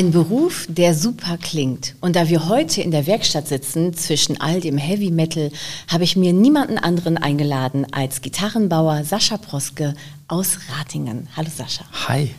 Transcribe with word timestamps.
Ein 0.00 0.12
Beruf, 0.12 0.64
der 0.66 0.94
super 0.94 1.36
klingt. 1.36 1.94
Und 2.00 2.16
da 2.16 2.30
wir 2.30 2.48
heute 2.48 2.80
in 2.80 2.90
der 2.90 3.06
Werkstatt 3.06 3.46
sitzen, 3.46 3.92
zwischen 3.92 4.40
all 4.40 4.58
dem 4.58 4.78
Heavy 4.78 5.10
Metal, 5.10 5.52
habe 5.88 6.04
ich 6.04 6.16
mir 6.16 6.32
niemanden 6.32 6.78
anderen 6.78 7.18
eingeladen 7.18 7.86
als 7.92 8.22
Gitarrenbauer 8.22 9.04
Sascha 9.04 9.36
Proske 9.36 9.92
aus 10.26 10.58
Ratingen. 10.70 11.28
Hallo 11.36 11.50
Sascha. 11.54 11.84
Hi. 12.08 12.34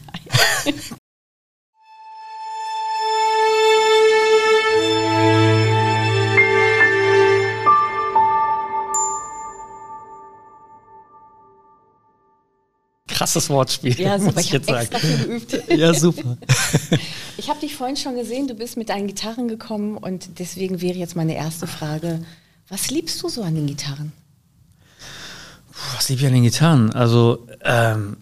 Hi. 0.65 0.73
krasses 13.21 13.49
Wortspiel. 13.49 13.99
Ja, 13.99 14.19
super. 14.19 14.39
ich, 14.39 14.53
ich 14.53 14.67
extra 14.67 14.99
viel 14.99 15.17
geübt. 15.17 15.63
Ja, 15.69 15.93
super. 15.93 16.37
Ich 17.37 17.49
habe 17.49 17.59
dich 17.59 17.75
vorhin 17.75 17.97
schon 17.97 18.15
gesehen, 18.15 18.47
du 18.47 18.53
bist 18.53 18.77
mit 18.77 18.89
deinen 18.89 19.07
Gitarren 19.07 19.47
gekommen 19.47 19.97
und 19.97 20.37
deswegen 20.37 20.79
wäre 20.79 20.99
jetzt 20.99 21.15
meine 21.15 21.33
erste 21.33 21.65
Frage, 21.65 22.23
was 22.69 22.91
liebst 22.91 23.23
du 23.23 23.29
so 23.29 23.41
an 23.41 23.55
den 23.55 23.65
Gitarren? 23.65 24.11
Was 25.95 26.07
liebe 26.09 26.21
ich 26.21 26.27
an 26.27 26.33
den 26.33 26.43
Gitarren? 26.43 26.93
Also 26.93 27.47
ähm, 27.63 28.17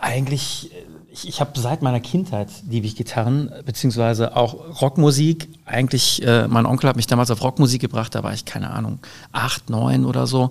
eigentlich, 0.00 0.72
ich, 1.12 1.28
ich 1.28 1.40
habe 1.40 1.60
seit 1.60 1.82
meiner 1.82 2.00
Kindheit 2.00 2.48
liebe 2.68 2.88
ich 2.88 2.96
Gitarren, 2.96 3.52
beziehungsweise 3.64 4.34
auch 4.36 4.80
Rockmusik. 4.80 5.48
Eigentlich, 5.64 6.20
äh, 6.26 6.48
mein 6.48 6.66
Onkel 6.66 6.88
hat 6.88 6.96
mich 6.96 7.06
damals 7.06 7.30
auf 7.30 7.40
Rockmusik 7.40 7.82
gebracht, 7.82 8.16
da 8.16 8.24
war 8.24 8.32
ich, 8.32 8.44
keine 8.44 8.70
Ahnung, 8.70 8.98
acht, 9.30 9.70
neun 9.70 10.04
oder 10.04 10.26
so. 10.26 10.50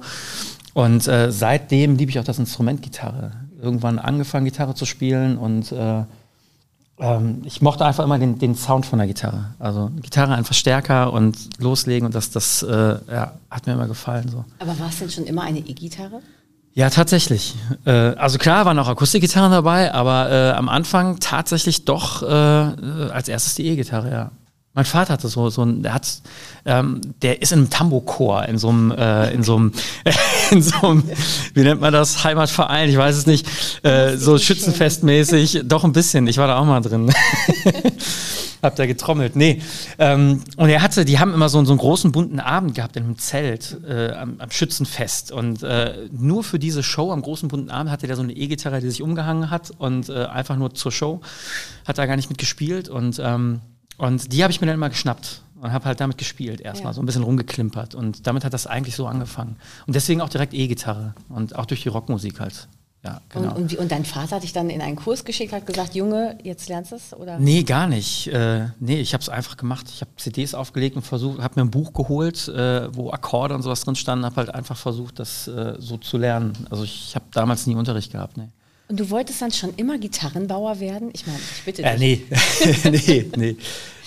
Und 0.73 1.05
äh, 1.07 1.32
seitdem 1.32 1.98
liebe 1.98 2.12
ich 2.12 2.20
auch 2.20 2.23
das 2.23 2.40
Instrument 2.40 2.82
Gitarre. 2.82 3.32
Irgendwann 3.63 3.98
angefangen, 3.98 4.45
Gitarre 4.45 4.76
zu 4.76 4.85
spielen 4.85 5.38
und 5.38 5.71
äh, 5.71 6.04
ähm, 6.99 7.41
ich 7.45 7.62
mochte 7.62 7.85
einfach 7.85 8.04
immer 8.04 8.20
den, 8.20 8.38
den, 8.38 8.55
Sound 8.55 8.85
von 8.85 8.99
der 8.99 9.08
Gitarre. 9.08 9.45
Also 9.59 9.90
Gitarre 10.02 10.35
einfach 10.35 10.54
stärker 10.54 11.12
und 11.12 11.35
loslegen 11.60 12.05
und 12.05 12.13
das, 12.13 12.29
das 12.29 12.62
äh, 12.63 12.98
ja, 13.12 13.34
hat 13.49 13.65
mir 13.65 13.74
immer 13.74 13.87
gefallen. 13.87 14.29
So. 14.29 14.46
Aber 14.60 14.77
war 14.79 14.90
es 14.90 14.99
denn 14.99 15.10
schon 15.10 15.26
immer 15.26 15.41
eine 15.41 15.60
E-Gitarre? 15.60 16.21
Ja, 16.76 16.90
tatsächlich. 16.90 17.55
Äh, 17.85 17.91
also 17.91 18.37
klar 18.37 18.65
waren 18.65 18.77
auch 18.79 18.87
Akustikgitarren 18.87 19.52
dabei, 19.52 19.93
aber 19.93 20.32
äh, 20.32 20.52
am 20.52 20.70
Anfang 20.70 21.20
tatsächlich 21.20 21.85
doch 21.85 22.24
äh, 22.24 22.26
als 22.26 23.27
erstes 23.27 23.55
die 23.55 23.68
E-Gitarre, 23.68 24.12
ja. 24.12 24.32
Mein 24.76 24.85
Vater 24.85 25.13
hatte 25.13 25.27
so, 25.27 25.52
so 25.52 25.63
ein, 25.63 25.84
der 25.84 25.93
hat, 25.93 26.07
ähm, 26.66 26.99
der 27.21 27.43
ist 27.43 27.52
in 27.52 27.60
einem 27.60 27.70
Tambo-Chor, 27.70 28.46
in 28.46 28.57
so 28.57 28.70
einem, 28.70 28.91
äh, 28.91 29.32
in 29.32 29.43
so 29.43 29.55
einem, 29.55 29.71
in 30.52 30.63
so 30.63 30.76
einem, 30.88 31.04
wie 31.54 31.62
nennt 31.62 31.80
man 31.80 31.93
das, 31.93 32.24
Heimatverein, 32.24 32.90
ich 32.90 32.98
weiß 32.98 33.15
es 33.15 33.27
nicht, 33.27 33.48
äh, 33.84 34.18
so 34.18 34.40
schützenfestmäßig, 34.40 35.62
doch 35.65 35.84
ein 35.84 35.93
bisschen, 35.93 36.26
ich 36.26 36.40
war 36.40 36.48
da 36.48 36.57
auch 36.57 36.65
mal 36.65 36.82
drin. 36.82 37.13
Hab 38.63 38.77
da 38.77 38.85
getrommelt. 38.85 39.35
Nee. 39.35 39.62
Ähm, 39.99 40.41
und 40.55 40.70
er 40.70 40.82
hatte, 40.82 41.04
die 41.04 41.20
haben 41.20 41.34
immer 41.34 41.49
so, 41.49 41.63
so 41.65 41.74
einen 41.74 41.80
großen 41.80 42.13
bunten 42.13 42.40
Abend 42.40 42.76
gehabt 42.76 42.96
in 42.96 43.04
einem 43.04 43.18
Zelt 43.18 43.77
äh, 43.85 44.13
am, 44.13 44.40
am, 44.40 44.49
Schützenfest. 44.52 45.34
Und 45.34 45.63
äh, 45.63 46.08
nur 46.12 46.46
für 46.46 46.60
diese 46.60 46.82
Show 46.82 47.12
am 47.12 47.21
großen 47.21 47.49
bunten 47.49 47.70
Abend 47.70 47.91
hatte 47.91 48.08
der 48.08 48.15
so 48.15 48.21
eine 48.21 48.32
E-Gitarre, 48.32 48.80
die 48.80 48.90
sich 48.90 49.02
umgehangen 49.02 49.49
hat 49.49 49.71
und 49.77 50.08
äh, 50.08 50.27
einfach 50.27 50.55
nur 50.55 50.74
zur 50.74 50.93
Show. 50.93 51.20
Hat 51.85 51.98
da 51.98 52.05
gar 52.05 52.15
nicht 52.15 52.30
mitgespielt. 52.30 52.87
Und 52.87 53.20
ähm, 53.21 53.60
und 53.98 54.34
die 54.34 54.44
habe 54.44 54.52
ich 54.52 54.62
mir 54.62 54.68
dann 54.68 54.76
immer 54.76 54.90
geschnappt 54.90 55.41
und 55.62 55.72
habe 55.72 55.86
halt 55.86 55.99
damit 56.02 56.18
gespielt 56.18 56.60
erstmal, 56.60 56.91
ja. 56.91 56.94
so 56.94 57.02
ein 57.02 57.05
bisschen 57.05 57.24
rumgeklimpert. 57.24 57.96
Und 57.96 58.27
damit 58.27 58.44
hat 58.44 58.54
das 58.54 58.68
eigentlich 58.68 58.96
so 58.96 59.08
angefangen. 59.08 59.55
Und 59.88 59.96
deswegen 59.96 60.22
auch 60.22 60.30
direkt 60.30 60.54
E-Gitarre 60.54 61.16
und 61.30 61.55
auch 61.55 61.66
durch 61.66 61.84
die 61.84 61.90
Rockmusik 61.90 62.40
halt. 62.40 62.68
Ja, 63.04 63.21
genau. 63.30 63.49
Und, 63.49 63.58
und, 63.58 63.71
wie, 63.71 63.77
und, 63.77 63.91
dein 63.91 64.06
Vater 64.06 64.38
hat 64.38 64.44
dich 64.44 64.53
dann 64.53 64.69
in 64.69 64.81
einen 64.81 64.96
Kurs 64.96 65.25
geschickt, 65.25 65.52
hat 65.52 65.66
gesagt, 65.66 65.94
Junge, 65.94 66.38
jetzt 66.44 66.69
lernst 66.69 66.94
du 66.94 66.96
es? 66.96 67.14
Oder? 67.14 67.38
Nee, 67.38 67.64
gar 67.64 67.88
nicht. 67.88 68.28
Äh, 68.28 68.68
nee, 68.80 69.00
ich 69.00 69.14
habe 69.14 69.22
es 69.22 69.28
einfach 69.28 69.58
gemacht. 69.58 69.88
Ich 69.90 70.00
habe 70.00 70.12
CDs 70.16 70.53
aufgelegt 70.53 70.96
und 70.96 71.02
versucht, 71.02 71.41
habe 71.41 71.59
mir 71.59 71.66
ein 71.66 71.72
Buch 71.72 71.91
geholt, 71.91 72.47
äh, 72.47 72.96
wo 72.96 73.12
Akkorde 73.12 73.56
und 73.56 73.62
sowas 73.62 73.81
drin 73.81 73.96
standen, 73.96 74.24
habe 74.26 74.38
halt 74.38 74.56
einfach 74.56 74.78
versucht, 74.78 75.20
das 75.20 75.50
äh, 75.50 75.76
so 75.80 75.98
zu 75.98 76.18
lernen. 76.18 76.53
Also 76.70 76.86
ich 76.86 77.14
habe 77.16 77.26
damals 77.32 77.68
nie 77.68 77.76
Unterricht 77.76 78.14
gehabt. 78.14 78.38
Nee. 78.38 78.50
Und 78.88 79.00
du 79.00 79.10
wolltest 79.10 79.42
dann 79.42 79.52
schon 79.52 79.74
immer 79.76 79.98
Gitarrenbauer 79.98 80.80
werden? 80.80 81.10
Ich 81.14 81.26
meine, 81.26 81.40
ich 81.40 81.64
bitte 81.64 81.82
dich. 81.82 81.92
Äh, 81.92 81.98
nee, 81.98 82.24
nee, 83.08 83.32
nee. 83.36 83.58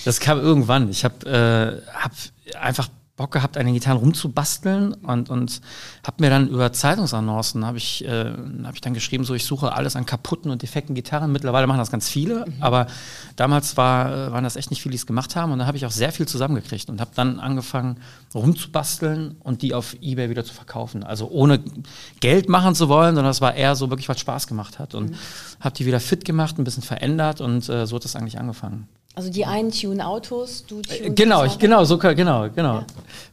Das 0.04 0.20
kam 0.20 0.38
irgendwann. 0.38 0.90
Ich 0.90 1.04
habe 1.04 1.82
äh, 1.84 1.90
hab 1.92 2.12
einfach 2.60 2.88
Bock 3.16 3.32
gehabt, 3.32 3.56
an 3.56 3.64
den 3.64 3.74
Gitarren 3.74 3.98
rumzubasteln 3.98 4.92
und, 4.92 5.30
und 5.30 5.62
habe 6.06 6.16
mir 6.22 6.28
dann 6.28 6.48
über 6.48 6.70
Zeitungsannoncen 6.72 7.64
habe 7.64 7.78
ich, 7.78 8.04
äh, 8.04 8.32
hab 8.62 8.74
ich 8.74 8.82
dann 8.82 8.92
geschrieben, 8.92 9.24
so 9.24 9.34
ich 9.34 9.44
suche 9.44 9.72
alles 9.72 9.96
an 9.96 10.04
kaputten 10.04 10.50
und 10.50 10.60
defekten 10.60 10.94
Gitarren. 10.94 11.32
Mittlerweile 11.32 11.66
machen 11.66 11.78
das 11.78 11.90
ganz 11.90 12.10
viele, 12.10 12.44
mhm. 12.46 12.54
aber 12.60 12.88
damals 13.36 13.78
war, 13.78 14.12
äh, 14.12 14.32
waren 14.32 14.44
das 14.44 14.56
echt 14.56 14.70
nicht 14.70 14.82
viele, 14.82 14.92
die 14.92 14.98
es 14.98 15.06
gemacht 15.06 15.34
haben 15.34 15.52
und 15.52 15.60
da 15.60 15.66
habe 15.66 15.78
ich 15.78 15.86
auch 15.86 15.90
sehr 15.90 16.12
viel 16.12 16.28
zusammengekriegt 16.28 16.90
und 16.90 17.00
habe 17.00 17.10
dann 17.14 17.40
angefangen 17.40 18.00
rumzubasteln 18.34 19.36
und 19.42 19.62
die 19.62 19.72
auf 19.72 19.96
Ebay 20.02 20.28
wieder 20.28 20.44
zu 20.44 20.52
verkaufen. 20.52 21.02
Also 21.02 21.28
ohne 21.28 21.60
Geld 22.20 22.50
machen 22.50 22.74
zu 22.74 22.90
wollen, 22.90 23.14
sondern 23.14 23.30
es 23.30 23.40
war 23.40 23.54
eher 23.54 23.76
so 23.76 23.88
wirklich, 23.88 24.10
was 24.10 24.20
Spaß 24.20 24.46
gemacht 24.46 24.78
hat 24.78 24.94
und 24.94 25.10
mhm. 25.10 25.16
habe 25.60 25.74
die 25.74 25.86
wieder 25.86 26.00
fit 26.00 26.26
gemacht, 26.26 26.58
ein 26.58 26.64
bisschen 26.64 26.82
verändert 26.82 27.40
und 27.40 27.66
äh, 27.70 27.86
so 27.86 27.96
hat 27.96 28.04
das 28.04 28.14
eigentlich 28.14 28.38
angefangen. 28.38 28.88
Also 29.16 29.30
die 29.30 29.46
einen 29.46 29.72
tun 29.72 30.02
Autos, 30.02 30.66
du 30.66 30.82
tunst 30.82 31.16
Genau, 31.16 31.44
ich, 31.44 31.58
genau, 31.58 31.84
so 31.84 31.96
genau, 31.96 32.50
genau. 32.50 32.74
Ja. 32.74 32.86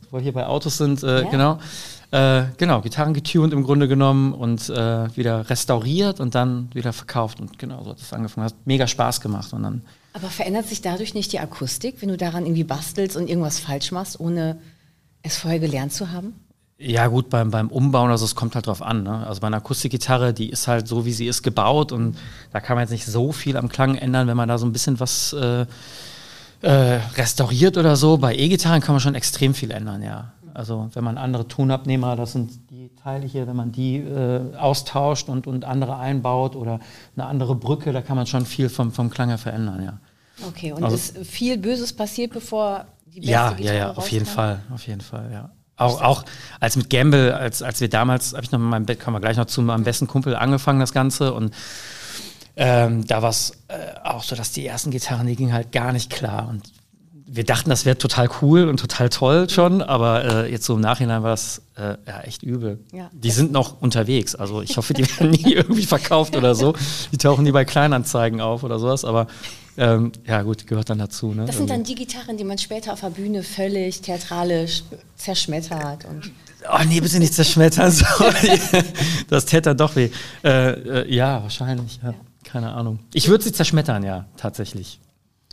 Wo 0.10 0.18
wir 0.18 0.24
hier 0.24 0.32
bei 0.32 0.48
Autos 0.48 0.78
sind, 0.78 1.04
äh, 1.04 1.24
ja. 1.24 1.30
genau. 1.30 1.60
Äh, 2.12 2.46
genau, 2.58 2.80
Gitarren 2.80 3.14
getuned 3.14 3.52
im 3.52 3.64
Grunde 3.64 3.90
genommen 3.90 4.34
und 4.34 4.70
äh, 4.70 5.16
wieder 5.18 5.50
restauriert 5.50 6.22
und 6.22 6.36
dann 6.36 6.70
wieder 6.74 6.94
verkauft. 6.94 7.42
Und 7.42 7.60
genau, 7.60 7.84
so 7.84 7.90
hat 7.90 8.00
es 8.00 8.14
angefangen. 8.14 8.46
Hat 8.46 8.56
mega 8.64 8.88
Spaß 8.88 9.20
gemacht. 9.20 9.52
Und 9.52 9.64
dann 9.64 9.82
Aber 10.14 10.30
verändert 10.30 10.68
sich 10.68 10.82
dadurch 10.82 11.16
nicht 11.16 11.34
die 11.34 11.40
Akustik, 11.40 12.02
wenn 12.02 12.08
du 12.08 12.16
daran 12.16 12.46
irgendwie 12.46 12.64
bastelst 12.64 13.18
und 13.18 13.28
irgendwas 13.28 13.60
falsch 13.60 13.92
machst, 13.92 14.22
ohne 14.22 14.60
es 15.22 15.36
vorher 15.36 15.60
gelernt 15.60 15.92
zu 15.92 16.12
haben? 16.12 16.34
Ja, 16.86 17.08
gut, 17.08 17.30
beim, 17.30 17.50
beim 17.50 17.70
Umbauen, 17.70 18.12
also 18.12 18.26
es 18.26 18.36
kommt 18.36 18.56
halt 18.56 18.68
drauf 18.68 18.82
an. 18.82 19.04
Ne? 19.04 19.26
Also 19.26 19.40
bei 19.40 19.48
einer 19.48 19.58
Akustikgitarre, 19.58 20.34
die 20.34 20.50
ist 20.50 20.68
halt 20.68 20.88
so, 20.88 21.06
wie 21.06 21.14
sie 21.14 21.28
ist, 21.28 21.42
gebaut 21.42 21.94
und 21.94 22.18
da 22.52 22.60
kann 22.60 22.76
man 22.76 22.84
jetzt 22.84 22.92
nicht 22.92 23.06
so 23.06 23.32
viel 23.32 23.56
am 23.56 23.70
Klang 23.70 23.96
ändern, 23.96 24.28
wenn 24.28 24.36
man 24.36 24.50
da 24.50 24.58
so 24.58 24.66
ein 24.66 24.74
bisschen 24.74 25.00
was 25.00 25.32
äh, 25.32 25.66
äh, 26.62 27.00
restauriert 27.16 27.78
oder 27.78 27.96
so. 27.96 28.18
Bei 28.18 28.36
E-Gitarren 28.36 28.82
kann 28.82 28.96
man 28.96 29.00
schon 29.00 29.16
extrem 29.16 29.54
viel 29.54 29.72
ändern, 29.72 30.02
ja. 30.02 30.34
Also 30.54 30.90
wenn 30.94 31.04
man 31.04 31.18
andere 31.18 31.48
Tonabnehmer, 31.48 32.16
das 32.16 32.34
sind 32.34 32.70
die 32.70 32.92
Teile 33.02 33.26
hier, 33.26 33.48
wenn 33.48 33.56
man 33.56 33.72
die 33.72 33.98
äh, 33.98 34.56
austauscht 34.58 35.30
und, 35.30 35.48
und 35.48 35.66
andere 35.66 35.98
einbaut 35.98 36.56
oder 36.56 36.80
eine 37.16 37.26
andere 37.26 37.56
Brücke, 37.56 37.94
da 37.94 38.02
kann 38.02 38.18
man 38.18 38.28
schon 38.28 38.46
viel 38.46 38.68
vom, 38.70 38.92
vom 38.92 39.10
Klang 39.10 39.30
her 39.30 39.38
verändern, 39.38 39.84
ja. 39.84 40.00
Okay, 40.48 40.74
und 40.74 40.84
also, 40.84 40.96
ist 40.96 41.18
viel 41.26 41.58
Böses 41.58 41.94
passiert, 41.94 42.34
bevor 42.34 42.86
die 43.06 43.20
beste 43.20 43.32
ja, 43.32 43.52
Gitarre 43.52 43.78
Ja, 43.78 43.88
ja, 43.88 43.92
auf 43.94 44.12
jeden 44.12 44.26
Fall, 44.26 44.60
auf 44.74 44.86
jeden 44.86 45.02
Fall, 45.02 45.32
ja. 45.32 45.50
Auch, 45.84 46.02
auch 46.02 46.26
als 46.60 46.76
mit 46.76 46.90
Gamble, 46.90 47.36
als, 47.36 47.62
als 47.62 47.82
wir 47.82 47.90
damals, 47.90 48.34
habe 48.34 48.44
ich 48.44 48.52
noch 48.52 48.60
mit 48.60 48.70
meinem 48.70 48.86
Bett, 48.86 49.00
kommen 49.00 49.16
wir 49.16 49.22
gleich 49.22 49.38
noch 49.38 49.46
zu 49.46 49.62
meinem 49.62 49.84
besten 49.84 50.08
Kumpel 50.08 50.36
angefangen, 50.36 50.80
das 50.80 50.94
Ganze. 50.94 51.34
Und 51.34 51.54
ähm, 52.56 53.06
da 53.08 53.22
war 53.22 53.30
es 53.30 53.52
äh, 53.68 54.00
auch 54.04 54.24
so, 54.24 54.36
dass 54.36 54.52
die 54.52 54.66
ersten 54.66 54.92
Gitarren, 54.92 55.28
die 55.28 55.36
gingen 55.36 55.54
halt 55.54 55.72
gar 55.72 55.92
nicht 55.92 56.10
klar. 56.10 56.48
Und 56.50 56.72
wir 57.26 57.44
dachten, 57.44 57.70
das 57.70 57.86
wäre 57.86 57.98
total 57.98 58.30
cool 58.42 58.68
und 58.68 58.80
total 58.80 59.10
toll 59.10 59.50
schon, 59.50 59.82
aber 59.82 60.46
äh, 60.46 60.52
jetzt 60.52 60.66
so 60.66 60.76
im 60.76 60.82
Nachhinein 60.82 61.24
war 61.24 61.32
das 61.32 61.64
äh, 61.76 61.96
ja, 62.08 62.22
echt 62.22 62.44
übel. 62.44 62.80
Ja. 62.92 63.10
Die 63.12 63.32
sind 63.32 63.52
noch 63.52 63.82
unterwegs, 63.82 64.36
also 64.36 64.62
ich 64.62 64.78
hoffe, 64.78 64.94
die 64.94 65.04
werden 65.20 65.32
nie 65.32 65.54
irgendwie 65.54 65.86
verkauft 65.86 66.36
oder 66.36 66.54
so. 66.54 66.76
Die 67.12 67.18
tauchen 67.18 67.44
nie 67.44 67.52
bei 67.52 67.66
Kleinanzeigen 67.66 68.40
auf 68.40 68.64
oder 68.64 68.78
sowas, 68.78 69.04
aber 69.04 69.28
ähm, 69.78 70.12
ja, 70.26 70.42
gut, 70.44 70.68
gehört 70.68 70.90
dann 70.90 71.00
dazu. 71.00 71.34
Ne? 71.34 71.46
Das 71.46 71.58
sind 71.58 71.70
dann 71.70 71.84
die 71.84 71.96
Gitarren, 71.96 72.38
die 72.38 72.44
man 72.44 72.58
später 72.58 72.94
auf 72.94 73.02
der 73.02 73.10
Bühne 73.10 73.44
völlig 73.44 74.02
theatralisch 74.02 74.84
zerschmettert. 75.18 76.06
Und 76.06 76.32
oh 76.72 76.84
nee, 76.88 77.02
bitte 77.02 77.20
nicht 77.20 77.34
zerschmettern. 77.34 77.92
Sorry. 77.92 78.60
das 79.30 79.46
täte 79.46 79.70
dann 79.70 79.78
doch 79.78 79.96
weh. 79.96 80.10
Äh, 80.44 80.72
äh, 80.72 81.14
ja, 81.14 81.42
wahrscheinlich. 81.42 82.00
Ja. 82.04 82.14
Keine 82.44 82.72
Ahnung. 82.72 83.00
Ich 83.14 83.28
würde 83.30 83.44
sie 83.44 83.52
zerschmettern, 83.52 84.04
ja, 84.04 84.26
tatsächlich. 84.38 85.00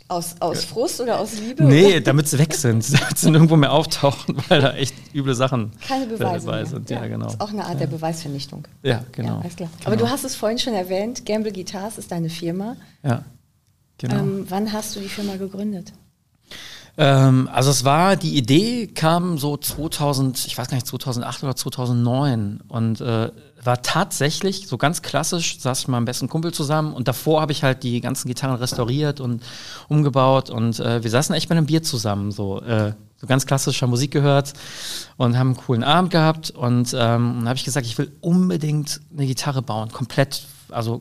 Aus, 0.07 0.35
aus 0.41 0.65
Frust 0.65 0.99
oder 0.99 1.19
aus 1.19 1.39
Liebe? 1.39 1.63
Nee, 1.63 2.01
damit 2.01 2.27
sie 2.27 2.37
weg 2.37 2.53
sind, 2.53 2.85
damit 2.99 3.17
sie 3.17 3.31
nirgendwo 3.31 3.55
mehr 3.55 3.71
auftauchen, 3.71 4.35
weil 4.49 4.61
da 4.61 4.73
echt 4.73 4.93
üble 5.15 5.33
Sachen 5.33 5.71
Keine 5.87 6.05
Beweise 6.05 6.45
dabei 6.45 6.65
sind. 6.65 6.89
Ja, 6.89 7.01
ja, 7.01 7.07
genau. 7.07 7.25
Das 7.25 7.35
ist 7.35 7.41
auch 7.41 7.49
eine 7.49 7.65
Art 7.65 7.79
der 7.79 7.87
Beweisvernichtung. 7.87 8.67
Ja, 8.83 9.05
genau. 9.13 9.41
Ja, 9.41 9.49
genau. 9.55 9.69
Aber 9.85 9.95
du 9.95 10.09
hast 10.09 10.25
es 10.25 10.35
vorhin 10.35 10.59
schon 10.59 10.73
erwähnt, 10.73 11.25
Gamble 11.25 11.53
Guitars 11.53 11.97
ist 11.97 12.11
deine 12.11 12.29
Firma. 12.29 12.75
Ja. 13.03 13.23
Genau. 14.01 14.15
Ähm, 14.15 14.45
wann 14.49 14.73
hast 14.73 14.95
du 14.95 14.99
die 14.99 15.09
Firma 15.09 15.35
gegründet? 15.35 15.93
Ähm, 16.97 17.47
also 17.53 17.69
es 17.69 17.85
war, 17.85 18.15
die 18.15 18.35
Idee 18.35 18.87
kam 18.87 19.37
so 19.37 19.55
2000, 19.55 20.45
ich 20.47 20.57
weiß 20.57 20.67
gar 20.67 20.75
nicht, 20.75 20.87
2008 20.87 21.43
oder 21.43 21.55
2009 21.55 22.61
und 22.67 22.99
äh, 22.99 23.29
war 23.63 23.81
tatsächlich 23.83 24.67
so 24.67 24.77
ganz 24.77 25.03
klassisch, 25.03 25.59
saß 25.59 25.81
ich 25.81 25.87
mit 25.87 25.91
meinem 25.91 26.05
besten 26.05 26.27
Kumpel 26.27 26.51
zusammen 26.51 26.93
und 26.93 27.07
davor 27.07 27.41
habe 27.41 27.51
ich 27.51 27.63
halt 27.63 27.83
die 27.83 28.01
ganzen 28.01 28.27
Gitarren 28.27 28.55
restauriert 28.55 29.19
und 29.19 29.43
umgebaut 29.87 30.49
und 30.49 30.79
äh, 30.79 31.03
wir 31.03 31.11
saßen 31.11 31.33
echt 31.35 31.47
bei 31.47 31.55
einem 31.55 31.67
Bier 31.67 31.83
zusammen, 31.83 32.31
so, 32.31 32.59
äh, 32.61 32.93
so 33.17 33.27
ganz 33.27 33.45
klassischer 33.45 33.85
Musik 33.85 34.11
gehört 34.11 34.53
und 35.15 35.37
haben 35.37 35.49
einen 35.49 35.57
coolen 35.57 35.83
Abend 35.83 36.09
gehabt 36.11 36.49
und 36.49 36.91
ähm, 36.93 37.35
dann 37.37 37.47
habe 37.47 37.55
ich 37.55 37.65
gesagt, 37.65 37.85
ich 37.85 37.97
will 37.99 38.11
unbedingt 38.19 38.99
eine 39.15 39.27
Gitarre 39.27 39.61
bauen, 39.61 39.91
komplett, 39.91 40.47
also 40.71 40.99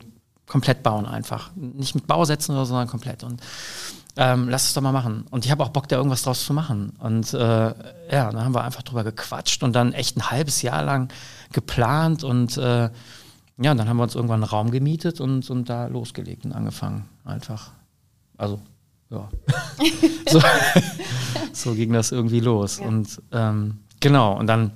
komplett 0.51 0.83
bauen 0.83 1.07
einfach. 1.07 1.53
Nicht 1.55 1.95
mit 1.95 2.09
Bausätzen 2.09 2.55
oder 2.55 2.65
so, 2.67 2.71
sondern 2.71 2.89
komplett. 2.89 3.23
Und 3.23 3.41
ähm, 4.17 4.49
lass 4.49 4.65
es 4.65 4.75
doch 4.75 4.83
mal 4.83 4.91
machen. 4.91 5.25
Und 5.31 5.45
ich 5.45 5.51
habe 5.53 5.63
auch 5.63 5.69
Bock, 5.69 5.89
da 5.89 5.97
irgendwas 5.97 6.23
draus 6.23 6.45
zu 6.45 6.53
machen. 6.53 6.93
Und 6.99 7.33
äh, 7.33 7.39
ja, 7.39 8.33
dann 8.33 8.45
haben 8.45 8.55
wir 8.55 8.65
einfach 8.65 8.83
drüber 8.83 9.05
gequatscht 9.05 9.63
und 9.63 9.75
dann 9.75 9.93
echt 9.93 10.17
ein 10.17 10.31
halbes 10.31 10.63
Jahr 10.63 10.83
lang 10.83 11.13
geplant 11.53 12.25
und 12.25 12.57
äh, 12.57 12.91
ja, 13.63 13.75
dann 13.75 13.89
haben 13.89 13.99
wir 13.99 14.03
uns 14.03 14.15
irgendwann 14.15 14.43
einen 14.43 14.51
Raum 14.51 14.71
gemietet 14.71 15.21
und, 15.21 15.49
und 15.51 15.69
da 15.69 15.87
losgelegt 15.87 16.45
und 16.45 16.53
angefangen. 16.53 17.09
Einfach. 17.25 17.71
Also, 18.37 18.61
ja. 19.11 19.29
so, 20.31 20.43
so, 21.53 21.75
ging 21.75 21.93
das 21.93 22.11
irgendwie 22.11 22.41
los. 22.41 22.79
Ja. 22.79 22.87
Und 22.87 23.23
ähm, 23.33 23.79
genau, 24.01 24.37
und 24.37 24.47
dann 24.47 24.73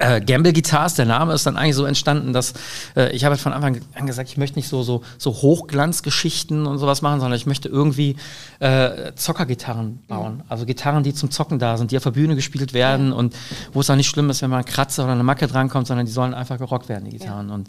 äh, 0.00 0.20
Gamble 0.20 0.52
Guitars, 0.52 0.94
der 0.94 1.04
Name 1.04 1.34
ist 1.34 1.46
dann 1.46 1.56
eigentlich 1.56 1.76
so 1.76 1.84
entstanden, 1.84 2.32
dass 2.32 2.54
äh, 2.96 3.14
ich 3.14 3.24
habe 3.24 3.34
halt 3.34 3.40
von 3.40 3.52
Anfang 3.52 3.80
an 3.94 4.06
gesagt, 4.06 4.30
ich 4.30 4.38
möchte 4.38 4.58
nicht 4.58 4.68
so, 4.68 4.82
so, 4.82 5.02
so 5.18 5.30
Hochglanzgeschichten 5.30 6.66
und 6.66 6.78
sowas 6.78 7.02
machen, 7.02 7.20
sondern 7.20 7.36
ich 7.36 7.46
möchte 7.46 7.68
irgendwie 7.68 8.16
äh, 8.60 9.12
Zockergitarren 9.14 10.00
bauen. 10.08 10.36
Mhm. 10.36 10.42
Also 10.48 10.64
Gitarren, 10.64 11.02
die 11.02 11.12
zum 11.12 11.30
Zocken 11.30 11.58
da 11.58 11.76
sind, 11.76 11.90
die 11.90 11.98
auf 11.98 12.02
der 12.02 12.12
Bühne 12.12 12.34
gespielt 12.34 12.72
werden 12.72 13.10
ja. 13.10 13.14
und 13.14 13.36
wo 13.72 13.80
es 13.80 13.90
auch 13.90 13.96
nicht 13.96 14.08
schlimm 14.08 14.30
ist, 14.30 14.40
wenn 14.40 14.50
man 14.50 14.60
ein 14.60 14.64
Kratzer 14.64 15.04
oder 15.04 15.12
eine 15.12 15.22
Macke 15.22 15.46
drankommt, 15.46 15.86
sondern 15.86 16.06
die 16.06 16.12
sollen 16.12 16.32
einfach 16.32 16.56
gerockt 16.56 16.88
werden, 16.88 17.04
die 17.04 17.18
Gitarren. 17.18 17.48
Ja. 17.48 17.54
Und, 17.54 17.68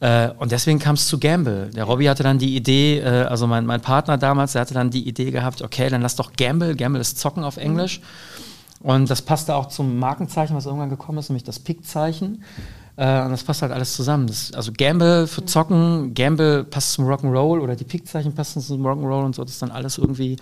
äh, 0.00 0.30
und 0.38 0.52
deswegen 0.52 0.78
kam 0.78 0.94
es 0.94 1.06
zu 1.06 1.18
Gamble. 1.18 1.70
Der 1.74 1.84
Robby 1.84 2.06
hatte 2.06 2.22
dann 2.22 2.38
die 2.38 2.56
Idee, 2.56 3.00
äh, 3.00 3.24
also 3.24 3.46
mein, 3.46 3.66
mein 3.66 3.82
Partner 3.82 4.16
damals, 4.16 4.52
der 4.52 4.62
hatte 4.62 4.74
dann 4.74 4.90
die 4.90 5.06
Idee 5.06 5.30
gehabt, 5.30 5.60
okay, 5.60 5.90
dann 5.90 6.00
lass 6.00 6.16
doch 6.16 6.32
Gamble, 6.32 6.74
Gamble 6.74 7.02
ist 7.02 7.18
Zocken 7.18 7.44
auf 7.44 7.58
Englisch. 7.58 8.00
Mhm 8.00 8.55
und 8.82 9.10
das 9.10 9.22
passte 9.22 9.54
auch 9.54 9.66
zum 9.66 9.98
Markenzeichen, 9.98 10.56
was 10.56 10.66
irgendwann 10.66 10.90
gekommen 10.90 11.18
ist, 11.18 11.28
nämlich 11.28 11.44
das 11.44 11.58
Pick-Zeichen. 11.58 12.42
Äh, 12.96 13.22
und 13.24 13.30
das 13.30 13.44
passt 13.44 13.62
halt 13.62 13.72
alles 13.72 13.94
zusammen. 13.94 14.26
Das, 14.26 14.52
also 14.52 14.72
Gamble 14.76 15.26
für 15.26 15.44
Zocken, 15.44 16.14
Gamble 16.14 16.64
passt 16.64 16.92
zum 16.92 17.06
Rock'n'Roll 17.06 17.60
oder 17.60 17.76
die 17.76 17.84
Pick-Zeichen 17.84 18.34
passen 18.34 18.60
zum 18.60 18.86
Rock'n'Roll 18.86 19.24
und 19.24 19.34
so. 19.34 19.44
Das 19.44 19.52
ist 19.52 19.62
dann 19.62 19.70
alles 19.70 19.98
irgendwie, 19.98 20.36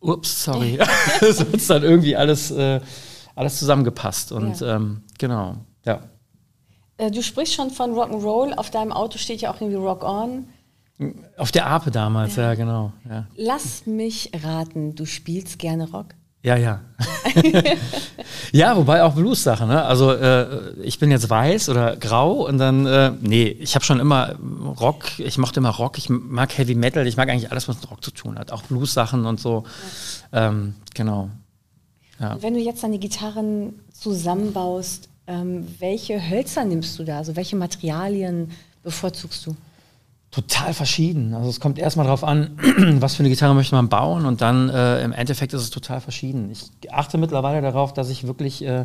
ups, 0.00 0.44
sorry. 0.44 0.78
so 1.20 1.44
ist 1.52 1.70
dann 1.70 1.82
irgendwie 1.82 2.16
alles, 2.16 2.50
äh, 2.50 2.80
alles 3.34 3.58
zusammengepasst. 3.58 4.32
Und 4.32 4.60
ja. 4.60 4.76
ähm, 4.76 5.02
genau, 5.18 5.56
ja. 5.84 6.00
Äh, 6.98 7.10
du 7.10 7.22
sprichst 7.22 7.54
schon 7.54 7.70
von 7.70 7.92
Rock'n'Roll. 7.92 8.54
Auf 8.54 8.70
deinem 8.70 8.92
Auto 8.92 9.18
steht 9.18 9.40
ja 9.40 9.52
auch 9.52 9.60
irgendwie 9.60 9.76
Rock 9.76 10.04
On. 10.04 10.46
Auf 11.36 11.52
der 11.52 11.66
Ape 11.66 11.90
damals, 11.90 12.36
ja, 12.36 12.44
ja 12.44 12.54
genau. 12.54 12.92
Ja. 13.08 13.26
Lass 13.36 13.84
mich 13.84 14.30
raten, 14.42 14.94
du 14.94 15.04
spielst 15.04 15.58
gerne 15.58 15.90
Rock? 15.90 16.14
Ja, 16.42 16.56
ja. 16.56 16.80
ja, 18.52 18.76
wobei 18.76 19.02
auch 19.02 19.14
Blues-Sachen. 19.14 19.68
Ne? 19.68 19.84
Also 19.84 20.12
äh, 20.12 20.74
ich 20.82 20.98
bin 20.98 21.10
jetzt 21.10 21.28
weiß 21.28 21.68
oder 21.68 21.96
grau 21.96 22.46
und 22.46 22.58
dann, 22.58 22.86
äh, 22.86 23.12
nee, 23.20 23.48
ich 23.48 23.74
habe 23.74 23.84
schon 23.84 23.98
immer 23.98 24.36
Rock, 24.80 25.18
ich 25.18 25.38
mochte 25.38 25.58
immer 25.60 25.70
Rock, 25.70 25.98
ich 25.98 26.08
mag 26.08 26.56
Heavy 26.56 26.74
Metal, 26.74 27.06
ich 27.06 27.16
mag 27.16 27.28
eigentlich 27.28 27.50
alles, 27.50 27.66
was 27.68 27.80
mit 27.80 27.90
Rock 27.90 28.04
zu 28.04 28.12
tun 28.12 28.38
hat. 28.38 28.52
Auch 28.52 28.62
Blues-Sachen 28.62 29.26
und 29.26 29.40
so. 29.40 29.64
Ja. 30.32 30.48
Ähm, 30.48 30.74
genau. 30.94 31.30
Ja. 32.20 32.40
Wenn 32.40 32.54
du 32.54 32.60
jetzt 32.60 32.82
deine 32.82 32.98
Gitarren 32.98 33.80
zusammenbaust, 33.92 35.08
ähm, 35.26 35.66
welche 35.78 36.30
Hölzer 36.30 36.64
nimmst 36.64 36.98
du 36.98 37.04
da? 37.04 37.18
Also 37.18 37.34
welche 37.36 37.56
Materialien 37.56 38.52
bevorzugst 38.82 39.46
du? 39.46 39.56
Total 40.36 40.74
verschieden. 40.74 41.32
Also 41.32 41.48
es 41.48 41.60
kommt 41.60 41.78
erstmal 41.78 42.04
darauf 42.04 42.22
an, 42.22 42.58
was 43.00 43.14
für 43.14 43.20
eine 43.20 43.30
Gitarre 43.30 43.54
möchte 43.54 43.74
man 43.74 43.88
bauen 43.88 44.26
und 44.26 44.42
dann 44.42 44.68
äh, 44.68 45.02
im 45.02 45.12
Endeffekt 45.12 45.54
ist 45.54 45.62
es 45.62 45.70
total 45.70 46.02
verschieden. 46.02 46.50
Ich 46.50 46.92
achte 46.92 47.16
mittlerweile 47.16 47.62
darauf, 47.62 47.94
dass 47.94 48.10
ich 48.10 48.26
wirklich, 48.26 48.62
äh, 48.62 48.84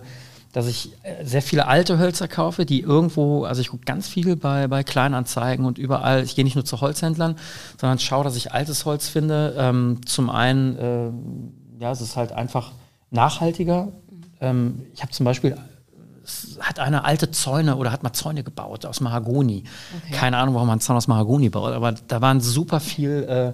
dass 0.53 0.67
ich 0.67 0.93
äh, 1.03 1.25
sehr 1.25 1.41
viele 1.41 1.67
alte 1.67 1.99
Hölzer 1.99 2.29
kaufe, 2.29 2.65
die 2.65 2.79
irgendwo, 2.79 3.43
also 3.43 3.59
ich 3.59 3.67
gucke 3.67 3.83
ganz 3.83 4.07
viel 4.07 4.37
bei, 4.37 4.69
bei 4.69 4.83
Kleinanzeigen 4.83 5.65
und 5.65 5.77
überall, 5.77 6.23
ich 6.23 6.35
gehe 6.35 6.45
nicht 6.45 6.55
nur 6.55 6.63
zu 6.63 6.79
Holzhändlern, 6.79 7.35
sondern 7.77 7.99
schaue, 7.99 8.23
dass 8.23 8.37
ich 8.37 8.53
altes 8.53 8.85
Holz 8.85 9.09
finde. 9.09 9.53
Ähm, 9.57 9.99
zum 10.05 10.29
einen, 10.29 10.77
äh, 10.77 11.83
ja, 11.83 11.91
es 11.91 11.99
ist 11.99 12.15
halt 12.15 12.31
einfach 12.31 12.71
nachhaltiger. 13.09 13.89
Ähm, 14.39 14.83
ich 14.93 15.01
habe 15.01 15.11
zum 15.11 15.25
Beispiel 15.25 15.57
hat 16.59 16.79
eine 16.79 17.03
alte 17.03 17.31
Zäune 17.31 17.75
oder 17.75 17.91
hat 17.91 18.03
mal 18.03 18.13
Zäune 18.13 18.43
gebaut 18.43 18.85
aus 18.85 19.01
Mahagoni. 19.01 19.63
Okay. 20.03 20.13
Keine 20.13 20.37
Ahnung, 20.37 20.55
warum 20.55 20.67
man 20.67 20.79
Zaun 20.79 20.97
aus 20.97 21.07
Mahagoni 21.07 21.49
baut, 21.49 21.73
aber 21.73 21.93
da 21.93 22.21
waren 22.21 22.41
super 22.41 22.79
viel, 22.79 23.23
äh, 23.23 23.53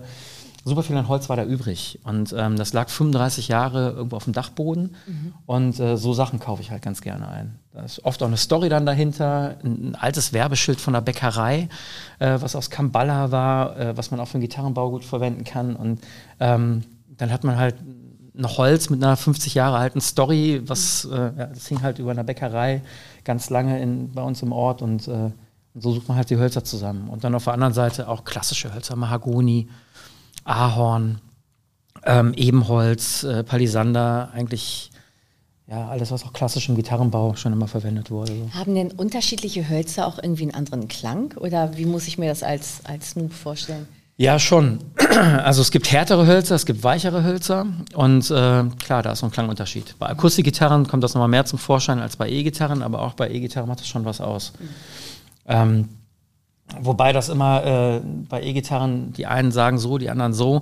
super 0.66 0.84
viel 0.84 0.98
an 0.98 1.08
Holz 1.08 1.30
war 1.30 1.38
da 1.38 1.46
übrig. 1.46 2.00
Und 2.04 2.34
ähm, 2.38 2.58
das 2.58 2.74
lag 2.74 2.90
35 2.90 3.48
Jahre 3.48 3.92
irgendwo 3.92 4.18
auf 4.18 4.25
dem 4.25 4.34
Dachboden. 4.34 4.96
Mhm. 5.06 5.34
Und 5.46 5.80
äh, 5.80 5.98
so 5.98 6.14
Sachen 6.14 6.40
kaufe 6.40 6.62
ich 6.62 6.72
halt 6.72 6.81
ganz 6.81 7.02
gerne 7.02 7.28
ein. 7.28 7.60
Da 7.72 7.84
ist 7.84 8.04
oft 8.04 8.22
auch 8.22 8.28
eine 8.28 8.38
Story 8.38 8.68
dann 8.68 8.86
dahinter, 8.86 9.58
ein, 9.64 9.92
ein 9.92 9.96
altes 9.96 10.34
Werbeschild 10.34 10.81
von 10.81 10.94
der 10.94 11.02
Bäckerei, 11.02 11.69
äh, 12.19 12.38
was 12.40 12.56
aus 12.56 12.69
Kambala 12.69 13.31
war, 13.31 13.78
äh, 13.78 13.98
was 13.98 14.12
man 14.12 14.19
auch 14.19 14.28
für 14.28 14.40
den 14.40 14.42
Gitarrenbau 14.42 14.90
gut 14.90 15.06
verwenden 15.06 15.46
kann. 15.46 15.75
Und 15.75 16.02
ähm, 16.40 16.84
dann 17.18 17.31
hat 17.31 17.44
man 17.44 17.58
halt 17.58 17.75
ein 18.38 18.48
Holz 18.48 18.89
mit 18.89 19.04
einer 19.04 19.18
50 19.18 19.54
Jahre 19.54 19.78
alten 19.78 20.01
Story, 20.01 20.62
was 20.66 21.06
äh, 21.06 21.16
ja, 21.16 21.48
das 21.48 21.68
hing 21.68 21.81
halt 21.81 22.00
über 22.00 22.12
einer 22.12 22.24
Bäckerei 22.24 22.81
ganz 23.24 23.50
lange 23.50 23.81
in, 23.81 24.12
bei 24.12 24.22
uns 24.22 24.42
im 24.42 24.51
Ort 24.51 24.81
und, 24.81 25.07
äh, 25.07 25.31
so 25.80 25.94
sucht 25.94 26.07
man 26.07 26.18
halt 26.18 26.30
die 26.30 26.38
Hölzer 26.38 26.63
zusammen. 26.63 27.10
Und 27.10 27.24
dann 27.24 27.36
auf 27.36 27.44
der 27.44 27.54
anderen 27.54 27.74
Seite 27.74 28.07
auch 28.07 28.24
klassische 28.24 28.74
Hölzer, 28.74 28.95
Mahagoni, 28.95 29.68
Ahorn, 30.44 31.22
ähm, 32.04 32.34
Ebenholz, 32.34 33.24
äh, 33.24 33.44
Palisander, 33.44 34.31
eigentlich 34.34 34.92
ja, 35.68 35.90
alles, 35.90 36.12
was 36.12 36.24
auch 36.24 36.31
klassisch 36.31 36.69
im 36.69 36.75
Gitarrenbau 36.75 37.36
schon 37.36 37.51
immer 37.51 37.68
verwendet 37.68 38.10
wurde. 38.10 38.33
Haben 38.54 38.74
denn 38.74 38.92
unterschiedliche 38.92 39.69
Hölzer 39.69 40.07
auch 40.07 40.18
irgendwie 40.18 40.44
einen 40.44 40.54
anderen 40.54 40.88
Klang? 40.88 41.33
Oder 41.38 41.75
wie 41.78 41.86
muss 41.86 42.07
ich 42.07 42.18
mir 42.18 42.30
das 42.30 42.42
als, 42.42 42.80
als 42.86 43.12
Snoop 43.12 43.33
vorstellen? 43.33 43.88
Ja, 44.18 44.40
schon. 44.40 44.80
Also 45.18 45.62
es 45.62 45.72
gibt 45.72 45.92
härtere 45.92 46.28
Hölzer, 46.28 46.54
es 46.54 46.68
gibt 46.68 46.84
weichere 46.84 47.24
Hölzer 47.24 47.66
und 47.96 48.30
äh, 48.30 48.66
klar, 48.84 49.02
da 49.02 49.14
ist 49.14 49.19
so 49.19 49.25
ein 49.25 49.31
Klangunterschied. 49.31 49.96
Bei 49.98 50.10
Akustikgitarren 50.10 50.88
kommt 50.88 51.04
das 51.04 51.16
nochmal 51.16 51.28
mehr 51.28 51.46
zum 51.46 51.58
Vorschein 51.58 52.00
als 52.00 52.18
bei 52.18 52.30
E-Gitarren, 52.30 52.84
aber 52.84 53.02
auch 53.02 53.14
bei 53.14 53.30
E-Gitarren 53.31 53.68
macht 53.68 53.80
das 53.80 53.88
schon 53.88 54.06
was 54.06 54.22
aus. 54.22 54.54
Mhm. 54.60 54.68
Ähm, 55.48 55.90
wobei 56.80 57.14
das 57.14 57.30
immer 57.30 57.64
äh, 57.66 58.02
bei 58.30 58.44
E-Gitarren, 58.44 59.14
die 59.14 59.25
einen 59.25 59.52
sagen 59.52 59.80
so, 59.80 59.98
die 59.98 60.10
anderen 60.12 60.34
so. 60.34 60.62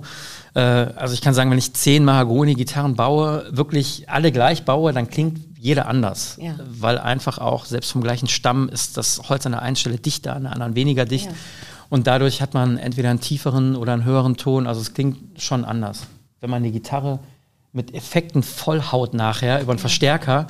Äh, 0.54 0.60
also 0.60 1.12
ich 1.12 1.20
kann 1.20 1.34
sagen, 1.34 1.50
wenn 1.50 1.58
ich 1.58 1.74
zehn 1.74 2.02
Mahagoni-Gitarren 2.04 2.94
baue, 2.94 3.46
wirklich 3.50 4.08
alle 4.08 4.32
gleich 4.32 4.64
baue, 4.64 4.94
dann 4.94 5.10
klingt 5.10 5.38
jeder 5.58 5.86
anders. 5.86 6.38
Ja. 6.40 6.54
Weil 6.66 6.98
einfach 6.98 7.38
auch, 7.38 7.66
selbst 7.66 7.92
vom 7.92 8.02
gleichen 8.02 8.28
Stamm, 8.28 8.70
ist 8.70 8.96
das 8.96 9.28
Holz 9.28 9.44
an 9.44 9.52
der 9.52 9.62
einen 9.62 9.76
Stelle 9.76 9.98
dichter, 9.98 10.34
an 10.34 10.44
der 10.44 10.52
anderen 10.52 10.76
weniger 10.76 11.04
dicht. 11.04 11.26
Ja. 11.26 11.32
Und 11.88 12.06
dadurch 12.06 12.42
hat 12.42 12.54
man 12.54 12.78
entweder 12.78 13.10
einen 13.10 13.20
tieferen 13.20 13.76
oder 13.76 13.92
einen 13.92 14.04
höheren 14.04 14.36
Ton. 14.36 14.66
Also 14.66 14.80
es 14.80 14.94
klingt 14.94 15.40
schon 15.40 15.64
anders. 15.64 16.06
Wenn 16.40 16.50
man 16.50 16.62
die 16.62 16.72
Gitarre 16.72 17.20
mit 17.72 17.94
Effekten 17.94 18.42
vollhaut 18.42 19.14
nachher 19.14 19.60
über 19.60 19.72
einen 19.72 19.78
Verstärker, 19.78 20.46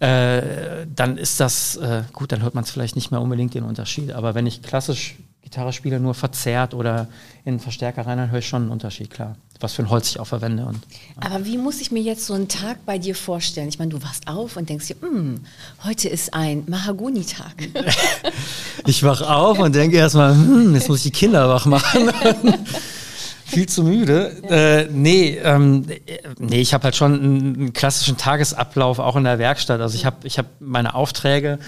äh, 0.00 0.86
dann 0.94 1.16
ist 1.16 1.40
das, 1.40 1.76
äh, 1.76 2.02
gut, 2.12 2.30
dann 2.30 2.42
hört 2.42 2.54
man 2.54 2.64
es 2.64 2.70
vielleicht 2.70 2.94
nicht 2.94 3.10
mehr 3.10 3.20
unbedingt 3.20 3.54
den 3.54 3.64
Unterschied. 3.64 4.12
Aber 4.12 4.34
wenn 4.34 4.46
ich 4.46 4.62
klassisch 4.62 5.16
Gitarre 5.48 5.72
spiele, 5.72 5.98
nur 5.98 6.12
verzerrt 6.12 6.74
oder 6.74 7.08
in 7.46 7.58
Verstärker 7.58 8.06
rein, 8.06 8.18
dann 8.18 8.30
höre 8.30 8.40
ich 8.40 8.48
schon 8.48 8.62
einen 8.62 8.70
Unterschied, 8.70 9.08
klar. 9.08 9.36
Was 9.60 9.72
für 9.72 9.82
ein 9.82 9.88
Holz 9.88 10.10
ich 10.10 10.20
auch 10.20 10.26
verwende. 10.26 10.66
Und, 10.66 10.76
ja. 10.76 11.30
Aber 11.30 11.46
wie 11.46 11.56
muss 11.56 11.80
ich 11.80 11.90
mir 11.90 12.02
jetzt 12.02 12.26
so 12.26 12.34
einen 12.34 12.48
Tag 12.48 12.84
bei 12.84 12.98
dir 12.98 13.14
vorstellen? 13.14 13.68
Ich 13.68 13.78
meine, 13.78 13.90
du 13.90 14.02
wachst 14.02 14.28
auf 14.28 14.58
und 14.58 14.68
denkst 14.68 14.88
dir, 14.88 14.96
hm, 15.00 15.40
heute 15.84 16.10
ist 16.10 16.34
ein 16.34 16.64
Mahagoni-Tag. 16.66 17.54
ich 18.86 19.02
wach 19.02 19.22
auf 19.22 19.58
und 19.58 19.74
denke 19.74 19.96
erstmal, 19.96 20.34
hm, 20.34 20.74
jetzt 20.74 20.88
muss 20.88 20.98
ich 20.98 21.04
die 21.04 21.18
Kinder 21.18 21.48
wach 21.48 21.64
machen. 21.64 22.12
viel 23.48 23.66
zu 23.66 23.82
müde. 23.82 24.30
Äh, 24.48 24.88
nee, 24.92 25.38
ähm, 25.42 25.86
nee, 26.38 26.60
ich 26.60 26.74
habe 26.74 26.84
halt 26.84 26.96
schon 26.96 27.14
einen, 27.14 27.72
klassischen 27.72 28.18
Tagesablauf 28.18 28.98
auch 28.98 29.16
in 29.16 29.24
der 29.24 29.38
Werkstatt. 29.38 29.80
Also 29.80 29.94
ich 29.94 30.04
habe 30.04 30.16
ich 30.24 30.38
hab 30.38 30.46
meine 30.60 30.94
Aufträge 30.94 31.58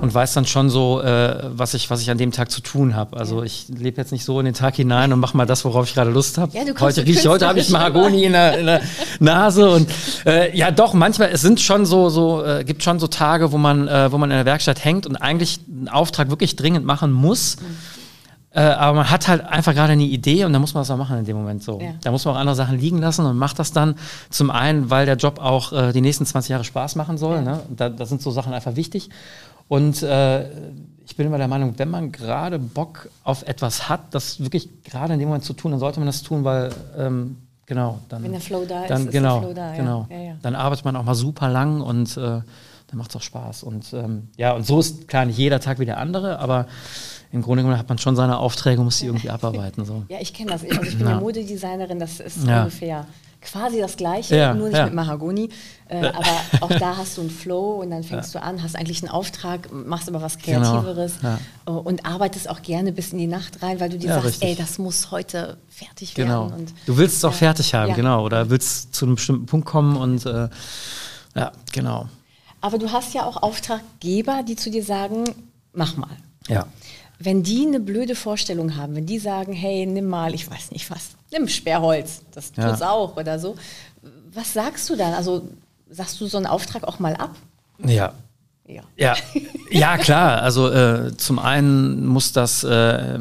und 0.00 0.12
weiß 0.12 0.34
dann 0.34 0.44
schon 0.46 0.68
so, 0.68 1.00
äh, 1.00 1.44
was, 1.56 1.72
ich, 1.72 1.88
was 1.88 2.02
ich 2.02 2.10
an 2.10 2.18
dem 2.18 2.30
Tag 2.30 2.50
zu 2.50 2.60
tun 2.60 2.94
habe. 2.94 3.16
Also 3.16 3.42
ich 3.42 3.66
lebe 3.68 3.96
jetzt 3.96 4.12
nicht 4.12 4.24
so 4.24 4.38
in 4.38 4.44
den 4.44 4.54
Tag 4.54 4.76
hinein 4.76 5.12
und 5.12 5.20
mache 5.20 5.36
mal 5.36 5.46
das, 5.46 5.64
worauf 5.64 5.88
ich 5.88 5.94
gerade 5.94 6.10
Lust 6.10 6.36
habe. 6.36 6.56
Ja, 6.56 6.62
heute 6.78 7.06
riech, 7.06 7.26
heute 7.26 7.48
habe 7.48 7.58
ich 7.58 7.70
Mahagoni 7.70 8.24
in 8.24 8.32
der, 8.32 8.58
in 8.58 8.66
der 8.66 8.82
Nase 9.18 9.70
und 9.70 9.88
äh, 10.26 10.54
ja 10.56 10.70
doch, 10.70 10.92
manchmal, 10.92 11.30
es 11.32 11.40
sind 11.40 11.58
schon 11.60 11.86
so, 11.86 12.10
so 12.10 12.44
äh, 12.44 12.64
gibt 12.64 12.82
schon 12.82 12.98
so 12.98 13.06
Tage, 13.06 13.50
wo 13.50 13.56
man, 13.56 13.88
äh, 13.88 14.12
wo 14.12 14.18
man 14.18 14.30
in 14.30 14.36
der 14.36 14.46
Werkstatt 14.46 14.84
hängt 14.84 15.06
und 15.06 15.16
eigentlich 15.16 15.60
einen 15.68 15.88
Auftrag 15.88 16.28
wirklich 16.28 16.56
dringend 16.56 16.84
machen 16.84 17.12
muss. 17.12 17.56
Mhm 17.56 17.94
äh, 18.54 18.60
aber 18.60 18.98
man 18.98 19.10
hat 19.10 19.26
halt 19.26 19.44
einfach 19.44 19.74
gerade 19.74 19.94
eine 19.94 20.04
Idee 20.04 20.44
und 20.44 20.52
da 20.52 20.60
muss 20.60 20.74
man 20.74 20.82
das 20.82 20.90
auch 20.90 20.96
machen 20.96 21.18
in 21.18 21.24
dem 21.24 21.36
Moment 21.36 21.64
so. 21.64 21.80
Ja. 21.80 21.94
Da 22.02 22.12
muss 22.12 22.24
man 22.24 22.34
auch 22.34 22.38
andere 22.38 22.54
Sachen 22.54 22.78
liegen 22.78 22.98
lassen 22.98 23.26
und 23.26 23.36
macht 23.36 23.58
das 23.58 23.72
dann 23.72 23.96
zum 24.30 24.50
einen, 24.50 24.90
weil 24.90 25.06
der 25.06 25.16
Job 25.16 25.40
auch 25.40 25.72
äh, 25.72 25.92
die 25.92 26.00
nächsten 26.00 26.24
20 26.24 26.50
Jahre 26.50 26.62
Spaß 26.62 26.94
machen 26.94 27.18
soll. 27.18 27.36
Ja. 27.36 27.42
Ne? 27.42 27.60
Da, 27.70 27.88
da, 27.88 28.06
sind 28.06 28.22
so 28.22 28.30
Sachen 28.30 28.52
einfach 28.52 28.76
wichtig. 28.76 29.10
Und 29.66 30.04
äh, 30.04 30.44
ich 31.04 31.16
bin 31.16 31.26
immer 31.26 31.38
der 31.38 31.48
Meinung, 31.48 31.74
wenn 31.78 31.90
man 31.90 32.12
gerade 32.12 32.60
Bock 32.60 33.08
auf 33.24 33.42
etwas 33.42 33.88
hat, 33.88 34.14
das 34.14 34.38
wirklich 34.40 34.84
gerade 34.84 35.14
in 35.14 35.18
dem 35.18 35.28
Moment 35.28 35.44
zu 35.44 35.54
tun, 35.54 35.72
dann 35.72 35.80
sollte 35.80 35.98
man 35.98 36.06
das 36.06 36.22
tun, 36.22 36.44
weil 36.44 36.70
ähm, 36.96 37.38
genau, 37.66 37.98
dann. 38.08 38.22
Wenn 38.22 38.32
der 38.32 38.40
Flow 38.40 38.64
da 38.68 38.86
dann, 38.86 39.06
ist, 39.06 39.12
genau, 39.12 39.40
ist 39.40 39.46
der 39.46 39.52
Flow 39.52 39.54
da. 39.54 39.76
Genau. 39.76 40.06
Ja. 40.10 40.36
Dann 40.42 40.54
arbeitet 40.54 40.84
man 40.84 40.94
auch 40.94 41.04
mal 41.04 41.16
super 41.16 41.48
lang 41.48 41.80
und 41.80 42.16
äh, 42.16 42.20
dann 42.20 42.44
macht 42.92 43.10
es 43.10 43.16
auch 43.16 43.22
Spaß. 43.22 43.64
Und 43.64 43.92
ähm, 43.94 44.28
ja, 44.36 44.52
und 44.52 44.64
so 44.64 44.78
ist 44.78 45.08
klar 45.08 45.24
nicht 45.24 45.38
jeder 45.38 45.58
Tag 45.58 45.80
wie 45.80 45.86
der 45.86 45.98
andere, 45.98 46.38
aber 46.38 46.66
im 47.34 47.42
Grunde 47.42 47.62
genommen 47.64 47.78
hat 47.78 47.88
man 47.88 47.98
schon 47.98 48.14
seine 48.16 48.38
Aufträge 48.38 48.78
und 48.80 48.86
muss 48.86 48.98
die 48.98 49.06
irgendwie 49.06 49.28
abarbeiten. 49.28 49.84
So. 49.84 50.04
Ja, 50.08 50.18
ich 50.20 50.32
kenne 50.32 50.52
das. 50.52 50.62
Also 50.62 50.82
ich 50.82 50.96
bin 50.96 51.06
ja, 51.06 51.14
ja 51.14 51.20
Modedesignerin, 51.20 51.98
das 51.98 52.20
ist 52.20 52.44
Ja. 52.46 52.60
ungefähr 52.60 53.06
quasi 53.42 53.78
das 53.80 53.96
Gleiche, 53.96 54.36
Ja, 54.36 54.54
nur 54.54 54.68
nicht 54.68 54.78
ja. 54.78 54.84
mit 54.86 54.94
Mahagoni. 54.94 55.50
Äh, 55.88 56.06
aber 56.06 56.40
auch 56.60 56.68
da 56.70 56.96
hast 56.96 57.16
du 57.18 57.20
einen 57.22 57.30
Flow 57.30 57.82
und 57.82 57.90
dann 57.90 58.02
fängst 58.04 58.34
du 58.34 58.40
an, 58.40 58.62
hast 58.62 58.74
eigentlich 58.76 59.02
einen 59.02 59.10
Auftrag, 59.10 59.68
machst 59.70 60.08
aber 60.08 60.22
was 60.22 60.38
Genau, 60.38 60.60
Kreativeres 60.80 61.14
ja. 61.22 61.38
äh, 61.66 61.70
und 61.70 62.06
arbeitest 62.06 62.48
auch 62.48 62.62
gerne 62.62 62.92
bis 62.92 63.12
in 63.12 63.18
die 63.18 63.26
Nacht 63.26 63.62
rein, 63.62 63.80
weil 63.80 63.90
du 63.90 63.98
dir 63.98 64.08
Ja, 64.08 64.14
sagst, 64.14 64.26
richtig. 64.40 64.48
ey, 64.48 64.54
das 64.54 64.78
muss 64.78 65.10
heute 65.10 65.58
fertig 65.68 66.14
Genau. 66.14 66.48
werden. 66.50 66.60
Und 66.60 66.74
Du 66.86 66.96
willst 66.96 67.16
es 67.16 67.24
auch 67.24 67.32
Ja. 67.32 67.36
fertig 67.38 67.74
haben, 67.74 67.90
Ja. 67.90 67.96
genau. 67.96 68.24
Oder 68.24 68.48
willst 68.48 68.94
zu 68.94 69.04
einem 69.04 69.16
bestimmten 69.16 69.44
Punkt 69.46 69.66
kommen 69.66 69.96
und 69.96 70.24
äh, 70.24 70.48
ja, 71.34 71.52
genau. 71.72 72.08
Aber 72.62 72.78
du 72.78 72.90
hast 72.92 73.12
ja 73.12 73.26
auch 73.26 73.42
Auftraggeber, 73.42 74.42
die 74.42 74.56
zu 74.56 74.70
dir 74.70 74.82
sagen, 74.84 75.24
mach 75.74 75.96
mal. 75.98 76.16
Ja. 76.48 76.66
Wenn 77.18 77.42
die 77.42 77.64
eine 77.66 77.80
blöde 77.80 78.14
Vorstellung 78.14 78.76
haben, 78.76 78.96
wenn 78.96 79.06
die 79.06 79.18
sagen, 79.18 79.52
hey, 79.52 79.86
nimm 79.86 80.06
mal, 80.08 80.34
ich 80.34 80.50
weiß 80.50 80.72
nicht 80.72 80.90
was, 80.90 81.10
nimm 81.32 81.48
Sperrholz, 81.48 82.22
das 82.32 82.52
Ja. 82.56 82.68
tut's 82.70 82.82
auch 82.82 83.16
oder 83.16 83.38
so. 83.38 83.56
Was 84.32 84.52
sagst 84.52 84.90
du 84.90 84.96
dann? 84.96 85.14
Also 85.14 85.48
sagst 85.90 86.20
du 86.20 86.26
so 86.26 86.36
einen 86.36 86.46
Auftrag 86.46 86.84
auch 86.84 86.98
mal 86.98 87.14
ab? 87.14 87.34
Ja. 87.84 88.12
Ja. 88.66 88.82
Ja, 88.96 89.14
ja 89.70 89.98
klar. 89.98 90.42
Also 90.42 90.70
äh, 90.70 91.16
zum 91.16 91.38
einen 91.38 92.06
muss 92.06 92.32
das, 92.32 92.64
äh, 92.64 92.68
äh, 93.16 93.20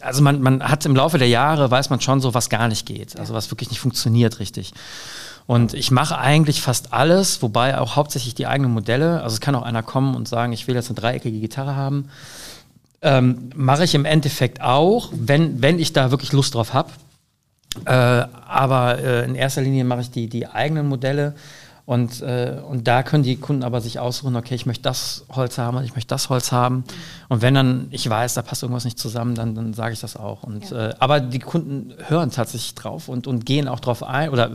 also 0.00 0.22
man, 0.22 0.40
man 0.40 0.62
hat 0.62 0.84
im 0.86 0.96
Laufe 0.96 1.18
der 1.18 1.28
Jahre, 1.28 1.70
weiß 1.70 1.90
man 1.90 2.00
schon 2.00 2.20
so, 2.20 2.32
was 2.34 2.48
gar 2.48 2.68
nicht 2.68 2.86
geht, 2.86 3.18
also 3.18 3.34
was 3.34 3.50
wirklich 3.50 3.70
nicht 3.70 3.80
funktioniert 3.80 4.38
richtig. 4.40 4.72
Und 5.46 5.74
ich 5.74 5.90
mache 5.90 6.16
eigentlich 6.18 6.62
fast 6.62 6.92
alles, 6.92 7.42
wobei 7.42 7.78
auch 7.78 7.96
hauptsächlich 7.96 8.34
die 8.34 8.46
eigenen 8.46 8.72
Modelle. 8.72 9.22
Also 9.22 9.34
es 9.34 9.40
kann 9.40 9.54
auch 9.54 9.62
einer 9.62 9.82
kommen 9.82 10.14
und 10.14 10.26
sagen, 10.28 10.52
ich 10.52 10.66
will 10.68 10.74
jetzt 10.74 10.88
eine 10.88 10.94
dreieckige 11.00 11.40
Gitarre 11.40 11.76
haben. 11.76 12.08
Ähm, 13.02 13.50
mache 13.56 13.84
ich 13.84 13.94
im 13.94 14.04
Endeffekt 14.04 14.60
auch, 14.60 15.10
wenn, 15.12 15.60
wenn 15.60 15.78
ich 15.78 15.92
da 15.92 16.10
wirklich 16.10 16.32
Lust 16.32 16.54
drauf 16.54 16.72
habe. 16.72 16.90
Äh, 17.84 17.90
aber 17.90 18.98
äh, 18.98 19.24
in 19.24 19.34
erster 19.34 19.62
Linie 19.62 19.84
mache 19.84 20.02
ich 20.02 20.10
die, 20.10 20.28
die 20.28 20.46
eigenen 20.46 20.88
Modelle 20.88 21.34
und, 21.84 22.22
äh, 22.22 22.60
und 22.68 22.86
da 22.86 23.02
können 23.02 23.24
die 23.24 23.36
Kunden 23.36 23.64
aber 23.64 23.80
sich 23.80 23.98
aussuchen, 23.98 24.36
okay, 24.36 24.54
ich 24.54 24.66
möchte 24.66 24.84
das 24.84 25.24
Holz 25.30 25.58
haben, 25.58 25.78
und 25.78 25.84
ich 25.84 25.94
möchte 25.94 26.08
das 26.08 26.28
Holz 26.28 26.52
haben. 26.52 26.84
Und 27.28 27.42
wenn 27.42 27.54
dann 27.54 27.88
ich 27.90 28.08
weiß, 28.08 28.34
da 28.34 28.42
passt 28.42 28.62
irgendwas 28.62 28.84
nicht 28.84 28.98
zusammen, 28.98 29.34
dann, 29.34 29.54
dann 29.54 29.74
sage 29.74 29.92
ich 29.94 30.00
das 30.00 30.16
auch. 30.16 30.44
Und, 30.44 30.70
Ja. 30.70 30.90
äh, 30.90 30.94
aber 31.00 31.20
die 31.20 31.40
Kunden 31.40 31.92
hören 32.06 32.30
tatsächlich 32.30 32.74
drauf 32.76 33.08
und, 33.08 33.26
und 33.26 33.44
gehen 33.46 33.66
auch 33.66 33.80
drauf 33.80 34.04
ein 34.04 34.30
oder 34.30 34.50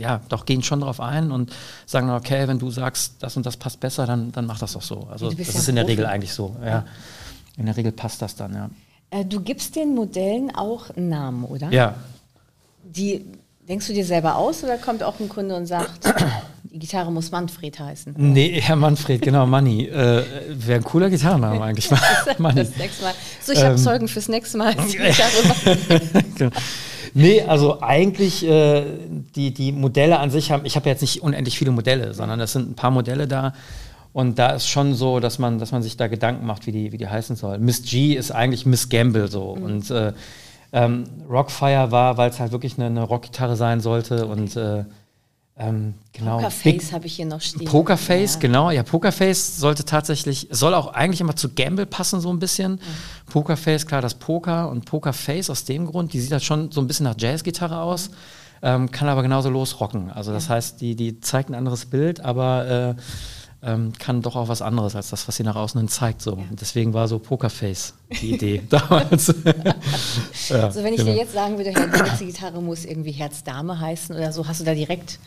ja, 0.00 0.20
doch 0.28 0.46
gehen 0.46 0.62
schon 0.62 0.80
drauf 0.80 1.00
ein 1.00 1.30
und 1.32 1.52
sagen, 1.86 2.10
okay, 2.10 2.46
wenn 2.48 2.58
du 2.58 2.70
sagst, 2.70 3.16
das 3.20 3.36
und 3.36 3.46
das 3.46 3.56
passt 3.56 3.80
besser, 3.80 4.06
dann, 4.06 4.30
dann 4.32 4.46
mach 4.46 4.58
das 4.58 4.72
doch 4.72 4.82
so. 4.82 5.08
Also 5.10 5.30
das 5.30 5.38
ja 5.54 5.58
ist 5.60 5.68
in 5.68 5.76
der. 5.76 5.88
Regel 5.88 6.06
eigentlich 6.06 6.32
so. 6.32 6.56
Ja. 6.64 6.84
In 7.58 7.66
der 7.66 7.76
Regel 7.76 7.92
passt 7.92 8.22
das 8.22 8.36
dann, 8.36 8.54
ja. 8.54 8.70
Äh, 9.10 9.24
du 9.24 9.40
gibst 9.40 9.76
den 9.76 9.94
Modellen 9.94 10.54
auch 10.54 10.90
einen 10.90 11.08
Namen, 11.08 11.44
oder? 11.44 11.70
Ja, 11.70 11.94
Die 12.84 13.24
denkst 13.68 13.86
du 13.86 13.92
dir 13.92 14.04
selber 14.04 14.36
aus 14.36 14.64
oder 14.64 14.78
kommt 14.78 15.02
auch 15.02 15.20
ein 15.20 15.28
Kunde 15.28 15.54
und 15.56 15.66
sagt, 15.66 16.14
die 16.62 16.78
Gitarre 16.78 17.10
muss 17.12 17.30
Manfred 17.30 17.78
heißen? 17.78 18.14
Nee, 18.16 18.60
Herr 18.62 18.76
Manfred, 18.76 19.20
genau, 19.20 19.46
Manni. 19.46 19.86
Äh, 19.86 20.24
Wäre 20.48 20.78
ein 20.80 20.84
cooler 20.84 21.10
Gitarrenname 21.10 21.60
eigentlich. 21.62 21.90
Manni. 22.38 22.60
Das 22.60 22.76
nächste 22.76 23.04
Mal. 23.04 23.14
So, 23.42 23.52
ich 23.52 23.58
habe 23.60 23.72
Ähm. 23.72 23.78
Zeugen 23.78 24.08
fürs 24.08 24.28
nächste 24.28 24.56
Mal. 24.58 24.74
Die 24.74 24.96
Gitarre 24.96 26.22
Genau. 26.36 26.50
Nee, 27.14 27.42
also 27.42 27.80
eigentlich 27.80 28.44
äh, 28.46 28.84
die, 29.34 29.52
die 29.52 29.72
Modelle 29.72 30.18
an 30.18 30.30
sich 30.30 30.50
haben, 30.52 30.64
ich 30.66 30.76
habe 30.76 30.88
jetzt 30.88 31.00
nicht 31.00 31.22
unendlich 31.22 31.58
viele 31.58 31.70
Modelle, 31.70 32.12
sondern 32.14 32.38
es 32.40 32.52
sind 32.52 32.70
ein 32.70 32.74
paar 32.74 32.90
Modelle 32.90 33.26
da. 33.26 33.54
Und 34.18 34.36
da 34.36 34.48
ist 34.48 34.66
schon 34.68 34.94
so, 34.94 35.20
dass 35.20 35.38
man, 35.38 35.60
dass 35.60 35.70
man 35.70 35.80
sich 35.80 35.96
da 35.96 36.08
Gedanken 36.08 36.44
macht, 36.44 36.66
wie 36.66 36.72
die, 36.72 36.90
wie 36.90 36.98
die 36.98 37.06
heißen 37.06 37.36
soll. 37.36 37.58
Miss 37.60 37.82
G 37.82 38.14
ist 38.14 38.32
eigentlich 38.32 38.66
Miss 38.66 38.88
Gamble 38.88 39.28
so. 39.28 39.50
Und 39.50 39.92
äh, 39.92 40.12
ähm, 40.72 41.04
Rockfire 41.30 41.92
war, 41.92 42.16
weil 42.16 42.28
es 42.28 42.40
halt 42.40 42.50
wirklich 42.50 42.78
eine, 42.78 42.86
eine 42.86 43.04
Rockgitarre 43.04 43.54
sein 43.54 43.80
sollte. 43.80 44.26
Und 44.26 44.56
äh, 44.56 44.82
ähm, 45.56 45.94
genau. 46.12 46.38
Pokerface 46.38 46.92
habe 46.92 47.06
ich 47.06 47.14
hier 47.14 47.26
noch 47.26 47.40
stehen. 47.40 47.64
Pokerface, 47.68 48.34
Ja. 48.34 48.40
genau. 48.40 48.70
Ja, 48.72 48.82
Pokerface 48.82 49.58
sollte 49.58 49.84
tatsächlich, 49.84 50.48
soll 50.50 50.74
auch 50.74 50.94
eigentlich 50.94 51.20
immer 51.20 51.36
zu 51.36 51.50
Gamble 51.50 51.86
passen, 51.86 52.20
so 52.20 52.30
ein 52.30 52.40
bisschen. 52.40 52.80
Pokerface, 53.30 53.86
klar, 53.86 54.02
das 54.02 54.14
Poker 54.14 54.68
und 54.68 54.84
Pokerface 54.84 55.48
aus 55.48 55.64
dem 55.64 55.86
Grund, 55.86 56.12
die 56.12 56.18
sieht 56.18 56.32
halt 56.32 56.42
schon 56.42 56.72
so 56.72 56.80
ein 56.80 56.88
bisschen 56.88 57.04
nach 57.04 57.14
Jazzgitarre 57.16 57.80
aus, 57.80 58.10
ähm, 58.62 58.90
kann 58.90 59.06
aber 59.06 59.22
genauso 59.22 59.48
losrocken. 59.48 60.10
Also 60.10 60.32
das 60.32 60.48
heißt, 60.48 60.80
die, 60.80 60.96
die 60.96 61.20
zeigt 61.20 61.50
ein 61.50 61.54
anderes 61.54 61.86
Bild, 61.86 62.18
aber 62.18 62.96
äh, 62.98 63.02
ähm, 63.62 63.92
kann 63.98 64.22
doch 64.22 64.36
auch 64.36 64.48
was 64.48 64.62
anderes 64.62 64.94
als 64.94 65.10
das, 65.10 65.26
was 65.26 65.36
sie 65.36 65.42
nach 65.42 65.56
außen 65.56 65.80
hin 65.80 65.88
zeigt. 65.88 66.22
So. 66.22 66.34
Und 66.34 66.60
deswegen 66.60 66.94
war 66.94 67.08
so 67.08 67.18
Pokerface 67.18 67.94
die 68.20 68.34
Idee 68.34 68.62
damals. 68.68 69.28
ja, 70.48 70.70
So, 70.70 70.82
wenn 70.84 70.94
ich 70.94 71.00
genau. 71.00 71.12
dir 71.12 71.18
jetzt 71.18 71.32
sagen 71.32 71.56
würde, 71.56 71.70
Herr, 71.70 71.88
die 71.88 72.02
nächste 72.02 72.26
Gitarre 72.26 72.62
muss 72.62 72.84
irgendwie 72.84 73.12
Herz-Dame 73.12 73.80
heißen 73.80 74.14
oder 74.14 74.32
so, 74.32 74.46
hast 74.46 74.60
du 74.60 74.64
da 74.64 74.74
direkt 74.74 75.18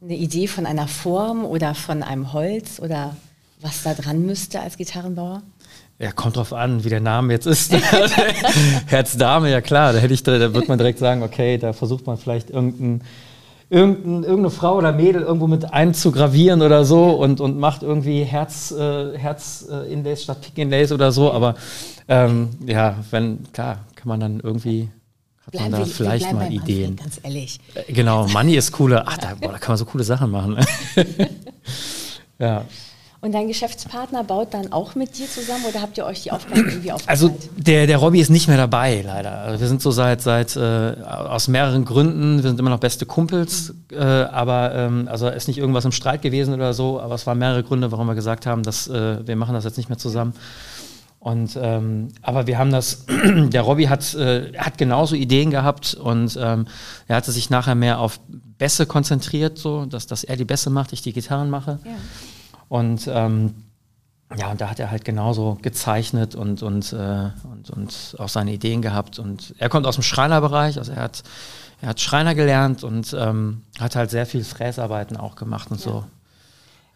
eine 0.00 0.16
Idee 0.16 0.46
von 0.48 0.66
einer 0.66 0.88
Form 0.88 1.44
oder 1.44 1.74
von 1.74 2.02
einem 2.02 2.32
Holz 2.32 2.80
oder 2.80 3.16
was 3.60 3.82
da 3.82 3.94
dran 3.94 4.24
müsste 4.24 4.60
als 4.60 4.76
Gitarrenbauer? 4.76 5.42
Ja, 5.98 6.10
kommt 6.10 6.36
drauf 6.36 6.52
an, 6.52 6.82
wie 6.82 6.88
der 6.88 7.00
Name 7.00 7.32
jetzt 7.32 7.46
ist. 7.46 7.72
Herzdame, 8.86 9.50
ja 9.50 9.60
klar, 9.60 9.92
da 9.92 10.00
hätte 10.00 10.12
ich, 10.14 10.22
da 10.24 10.52
wird 10.52 10.66
man 10.66 10.78
direkt 10.78 10.98
sagen, 10.98 11.22
okay, 11.22 11.58
da 11.58 11.72
versucht 11.72 12.06
man 12.06 12.16
vielleicht 12.16 12.50
irgendein, 12.50 12.80
irgendein, 12.80 13.08
irgendeine 13.72 14.50
Frau 14.50 14.76
oder 14.76 14.92
Mädel 14.92 15.22
irgendwo 15.22 15.46
mit 15.46 15.72
einzugravieren 15.72 16.60
oder 16.62 16.84
so 16.84 17.10
und, 17.10 17.40
und 17.40 17.58
macht 17.58 17.82
irgendwie 17.82 18.22
Herz, 18.22 18.70
äh, 18.70 19.16
Herz 19.16 19.66
äh, 19.70 19.90
Inlays 19.92 20.22
statt 20.24 20.42
Pick 20.42 20.58
Inlays 20.58 20.92
oder 20.92 21.10
so. 21.10 21.32
Aber 21.32 21.54
ähm, 22.08 22.50
ja, 22.66 22.96
wenn, 23.10 23.50
klar, 23.52 23.78
kann 23.94 24.08
man 24.08 24.20
dann 24.20 24.40
irgendwie, 24.40 24.90
hat 25.46 25.54
man 25.54 25.70
da 25.72 25.78
wir- 25.78 25.86
vielleicht 25.86 26.24
bleiben 26.28 26.38
mal 26.38 26.48
bei 26.48 26.54
Manfred, 26.54 26.68
Ideen. 26.76 26.96
Ganz 26.96 27.20
ehrlich. 27.22 27.60
Äh, 27.74 27.92
Genau, 27.92 28.26
Money 28.28 28.56
ist 28.56 28.72
cooler. 28.72 29.04
Ach, 29.06 29.16
da, 29.16 29.34
boah, 29.40 29.52
da 29.52 29.58
kann 29.58 29.72
man 29.72 29.78
so 29.78 29.86
coole 29.86 30.04
Sachen 30.04 30.30
machen. 30.30 30.58
ja. 32.38 32.64
Und 33.24 33.30
dein 33.30 33.46
Geschäftspartner 33.46 34.24
baut 34.24 34.52
dann 34.52 34.72
auch 34.72 34.96
mit 34.96 35.16
dir 35.16 35.28
zusammen 35.28 35.64
oder 35.68 35.80
habt 35.80 35.96
ihr 35.96 36.04
euch 36.04 36.24
die 36.24 36.32
Aufgaben 36.32 36.68
irgendwie 36.68 36.90
aufgeteilt? 36.90 37.08
Also 37.08 37.38
der, 37.56 37.86
der 37.86 37.98
Robby 37.98 38.20
ist 38.20 38.30
nicht 38.30 38.48
mehr 38.48 38.56
dabei, 38.56 39.00
leider. 39.06 39.42
Also 39.42 39.60
wir 39.60 39.68
sind 39.68 39.80
so 39.80 39.92
seit, 39.92 40.20
seit 40.20 40.56
äh, 40.56 40.96
aus 41.04 41.46
mehreren 41.46 41.84
Gründen, 41.84 42.42
wir 42.42 42.50
sind 42.50 42.58
immer 42.58 42.70
noch 42.70 42.80
beste 42.80 43.06
Kumpels, 43.06 43.74
äh, 43.92 43.96
aber 43.96 44.74
ähm, 44.74 45.06
also 45.08 45.28
ist 45.28 45.46
nicht 45.46 45.58
irgendwas 45.58 45.84
im 45.84 45.92
Streit 45.92 46.20
gewesen 46.22 46.52
oder 46.52 46.74
so, 46.74 47.00
aber 47.00 47.14
es 47.14 47.24
waren 47.24 47.38
mehrere 47.38 47.62
Gründe, 47.62 47.92
warum 47.92 48.08
wir 48.08 48.16
gesagt 48.16 48.44
haben, 48.44 48.64
dass 48.64 48.88
äh, 48.88 49.24
wir 49.24 49.36
machen 49.36 49.54
das 49.54 49.62
jetzt 49.62 49.76
nicht 49.76 49.88
mehr 49.88 49.98
zusammen. 49.98 50.34
Und 51.20 51.56
ähm, 51.62 52.08
aber 52.22 52.48
wir 52.48 52.58
haben 52.58 52.72
das, 52.72 53.06
der 53.34 53.62
Robby 53.62 53.84
hat, 53.84 54.14
äh, 54.14 54.52
hat 54.58 54.78
genauso 54.78 55.14
Ideen 55.14 55.52
gehabt 55.52 55.94
und 55.94 56.36
ähm, 56.42 56.66
er 57.06 57.14
hatte 57.14 57.30
sich 57.30 57.50
nachher 57.50 57.76
mehr 57.76 58.00
auf 58.00 58.18
Bässe 58.58 58.84
konzentriert, 58.84 59.58
so 59.58 59.86
dass, 59.86 60.08
dass 60.08 60.24
er 60.24 60.34
die 60.34 60.44
Bässe 60.44 60.70
macht, 60.70 60.92
ich 60.92 61.02
die 61.02 61.12
Gitarren 61.12 61.50
mache. 61.50 61.78
ja. 61.84 61.92
Und 62.72 63.06
ähm, 63.12 63.52
ja, 64.34 64.50
und 64.50 64.62
da 64.62 64.70
hat 64.70 64.80
er 64.80 64.90
halt 64.90 65.04
genauso 65.04 65.58
gezeichnet 65.60 66.34
und, 66.34 66.62
und, 66.62 66.90
äh, 66.94 67.28
und, 67.44 67.68
und 67.68 68.16
auch 68.18 68.30
seine 68.30 68.50
Ideen 68.50 68.80
gehabt. 68.80 69.18
Und 69.18 69.54
er 69.58 69.68
kommt 69.68 69.86
aus 69.86 69.96
dem 69.96 70.02
Schreinerbereich, 70.02 70.78
also 70.78 70.90
er 70.92 71.02
hat, 71.02 71.22
er 71.82 71.90
hat 71.90 72.00
Schreiner 72.00 72.34
gelernt 72.34 72.82
und 72.82 73.14
ähm, 73.18 73.60
hat 73.78 73.94
halt 73.94 74.08
sehr 74.08 74.24
viel 74.24 74.42
Fräsarbeiten 74.42 75.18
auch 75.18 75.36
gemacht 75.36 75.70
und 75.70 75.78
so. 75.82 76.04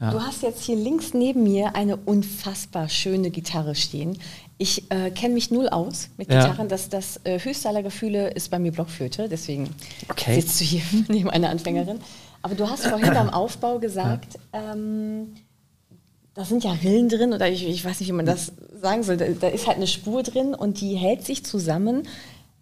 Ja. 0.01 0.13
Du 0.13 0.21
hast 0.23 0.43
jetzt 0.43 0.63
hier 0.63 0.77
links 0.77 1.13
neben 1.13 1.43
mir 1.43 1.77
eine 1.77 1.99
unfassbar 1.99 2.89
schöne 2.89 3.29
Gitarre 3.29 3.75
stehen. 3.75 4.17
Ich 4.57 4.91
äh, 4.91 5.11
kenne 5.11 5.35
mich 5.35 5.51
null 5.51 5.69
aus 5.69 6.09
mit 6.17 6.33
Ja. 6.33 6.41
Gitarren. 6.41 6.71
Das, 6.71 6.89
das 6.89 7.21
äh, 7.25 7.39
höchste 7.39 7.69
aller 7.69 7.83
Gefühle 7.83 8.31
ist 8.31 8.51
bei 8.51 8.59
mir 8.59 8.73
Blockflöte, 8.73 9.29
deswegen 9.29 9.69
Okay. 10.09 10.41
sitzt 10.41 10.59
du 10.59 10.65
hier 10.65 10.81
neben 11.09 11.29
einer 11.29 11.51
Anfängerin. 11.51 12.01
Aber 12.41 12.55
du 12.55 12.67
hast 12.67 12.87
vorhin 12.87 13.13
beim 13.13 13.29
Aufbau 13.29 13.79
gesagt, 13.79 14.39
ähm, 14.55 15.35
da 16.37 16.45
sind 16.45 16.63
ja 16.65 16.73
Rillen 16.73 17.09
drin 17.09 17.33
oder 17.33 17.49
ich, 17.49 17.67
ich 17.67 17.85
weiß 17.85 17.99
nicht, 17.99 18.09
wie 18.11 18.13
man 18.13 18.27
das 18.27 18.53
sagen 18.81 19.03
soll. 19.03 19.17
Da, 19.17 19.25
da 19.41 19.49
ist 19.49 19.67
halt 19.67 19.79
eine 19.79 19.87
Spur 19.87 20.23
drin 20.23 20.55
und 20.55 20.81
die 20.83 20.95
hält 20.95 21.25
sich 21.25 21.45
zusammen 21.45 22.03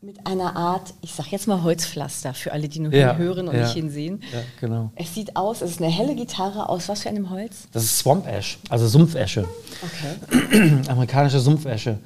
mit 0.00 0.26
einer 0.26 0.54
Art, 0.54 0.94
ich 1.00 1.12
sag 1.12 1.32
jetzt 1.32 1.48
mal 1.48 1.62
Holzpflaster 1.62 2.34
für 2.34 2.52
alle, 2.52 2.68
die 2.68 2.78
nur 2.78 2.92
Ja, 2.92 3.16
hören 3.16 3.48
und 3.48 3.56
ja. 3.56 3.62
nicht 3.62 3.72
hinsehen. 3.72 4.22
Ja, 4.32 4.40
genau. 4.60 4.92
Es 4.96 5.14
sieht 5.14 5.34
aus, 5.34 5.60
es 5.60 5.72
ist 5.72 5.82
eine 5.82 5.90
helle 5.90 6.14
Gitarre 6.14 6.68
aus 6.68 6.88
was 6.88 7.02
für 7.02 7.08
einem 7.08 7.30
Holz? 7.30 7.66
Das 7.72 7.82
ist 7.82 7.98
Swamp 7.98 8.28
Ash, 8.28 8.58
also 8.68 8.86
Sumpfesche. 8.86 9.46
Okay. 9.82 10.82
amerikanische 10.88 11.40
Sumpfesche. 11.40 11.98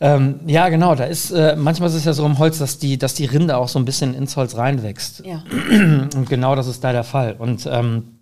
Ähm, 0.00 0.40
ja, 0.46 0.68
genau, 0.68 0.96
da 0.96 1.04
ist, 1.04 1.30
äh, 1.30 1.56
manchmal 1.56 1.88
ist 1.88 1.94
es 1.94 2.04
ja 2.04 2.12
so 2.12 2.26
im 2.26 2.38
Holz, 2.38 2.58
dass 2.58 2.78
die, 2.78 2.98
dass 2.98 3.14
die 3.14 3.26
Rinde 3.26 3.56
auch 3.56 3.68
so 3.68 3.78
ein 3.78 3.84
bisschen 3.84 4.12
ins 4.12 4.36
Holz 4.36 4.56
reinwächst. 4.56 5.22
Ja. 5.24 5.42
Und 5.70 6.28
genau 6.28 6.56
das 6.56 6.66
ist 6.66 6.82
da 6.84 6.92
der 6.92 7.04
Fall. 7.04 7.36
Und 7.38 7.66
ähm, 7.70 8.18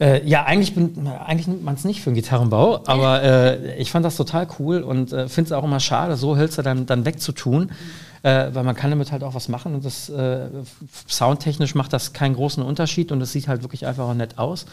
äh, 0.00 0.26
ja, 0.26 0.44
eigentlich, 0.44 0.74
bin, 0.74 1.06
eigentlich 1.06 1.48
nimmt 1.48 1.64
man 1.64 1.74
es 1.74 1.84
nicht 1.84 2.00
für 2.00 2.10
einen 2.10 2.16
Gitarrenbau, 2.16 2.82
aber 2.86 3.22
äh, 3.22 3.76
ich 3.76 3.90
fand 3.90 4.04
das 4.04 4.16
total 4.16 4.46
cool 4.58 4.82
und 4.82 5.12
äh, 5.12 5.28
finde 5.28 5.48
es 5.48 5.52
auch 5.52 5.64
immer 5.64 5.80
schade, 5.80 6.16
so 6.16 6.36
Hölzer 6.36 6.62
dann, 6.62 6.86
dann 6.86 7.04
wegzutun, 7.04 7.70
äh, 8.22 8.48
weil 8.52 8.64
man 8.64 8.74
kann 8.74 8.90
damit 8.90 9.12
halt 9.12 9.22
auch 9.22 9.34
was 9.34 9.48
machen 9.48 9.74
und 9.74 9.84
das 9.84 10.08
äh, 10.08 10.48
soundtechnisch 11.06 11.74
macht 11.74 11.92
das 11.92 12.12
keinen 12.12 12.34
großen 12.34 12.62
Unterschied 12.62 13.12
und 13.12 13.20
es 13.20 13.32
sieht 13.32 13.48
halt 13.48 13.62
wirklich 13.62 13.86
einfach 13.86 14.04
auch 14.04 14.14
nett 14.14 14.38
aus. 14.38 14.66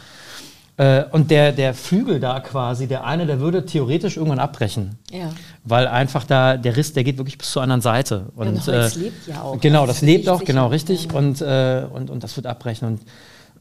Äh, 0.79 1.03
und 1.11 1.29
der, 1.29 1.51
der 1.51 1.73
Flügel 1.73 2.21
da 2.21 2.39
quasi, 2.39 2.87
der 2.87 3.03
eine, 3.03 3.25
der 3.25 3.41
würde 3.41 3.65
theoretisch 3.65 4.15
irgendwann 4.15 4.39
abbrechen. 4.39 4.97
Ja. 5.11 5.29
Weil 5.65 5.89
einfach 5.89 6.23
da 6.23 6.55
der 6.55 6.77
Riss, 6.77 6.93
der 6.93 7.03
geht 7.03 7.17
wirklich 7.17 7.37
bis 7.37 7.51
zur 7.51 7.61
anderen 7.61 7.81
Seite. 7.81 8.27
Und, 8.37 8.47
und 8.47 8.65
Holz 8.65 8.95
äh, 8.95 8.99
lebt 8.99 9.27
ja 9.27 9.41
auch. 9.41 9.59
Genau, 9.59 9.85
das 9.85 10.01
lebt 10.01 10.29
auch, 10.29 10.41
genau, 10.41 10.67
richtig. 10.67 11.09
Ja. 11.11 11.17
Und, 11.17 11.41
äh, 11.41 11.83
und, 11.93 12.09
und 12.09 12.23
das 12.23 12.37
wird 12.37 12.47
abbrechen. 12.47 12.87
Und, 12.87 13.01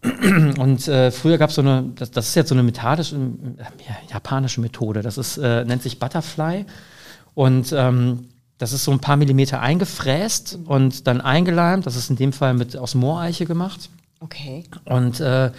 und 0.59 0.87
äh, 0.89 1.11
früher 1.11 1.39
gab 1.39 1.51
es 1.51 1.57
so 1.57 1.63
eine, 1.63 1.91
das, 1.95 2.11
das 2.11 2.29
ist 2.29 2.35
jetzt 2.35 2.49
so 2.49 2.55
eine 2.55 2.63
methodische, 2.63 3.17
äh, 3.17 3.63
ja, 3.89 3.97
japanische 4.13 4.61
Methode. 4.61 5.03
Das 5.03 5.19
ist, 5.19 5.39
äh, 5.39 5.65
nennt 5.65 5.83
sich 5.83 5.99
Butterfly. 5.99 6.67
Und 7.35 7.73
ähm, 7.73 8.29
das 8.59 8.73
ist 8.73 8.85
so 8.85 8.91
ein 8.91 9.01
paar 9.01 9.17
Millimeter 9.17 9.61
eingefräst 9.61 10.59
und 10.67 11.07
dann 11.07 11.21
eingeleimt. 11.21 11.87
Das 11.87 11.97
ist 11.97 12.11
in 12.11 12.17
dem 12.17 12.33
Fall 12.33 12.55
mit 12.55 12.77
aus 12.77 12.95
Mooreiche 12.95 13.47
gemacht. 13.47 13.89
Okay. 14.21 14.65
Und, 14.85 15.21
äh, 15.21 15.53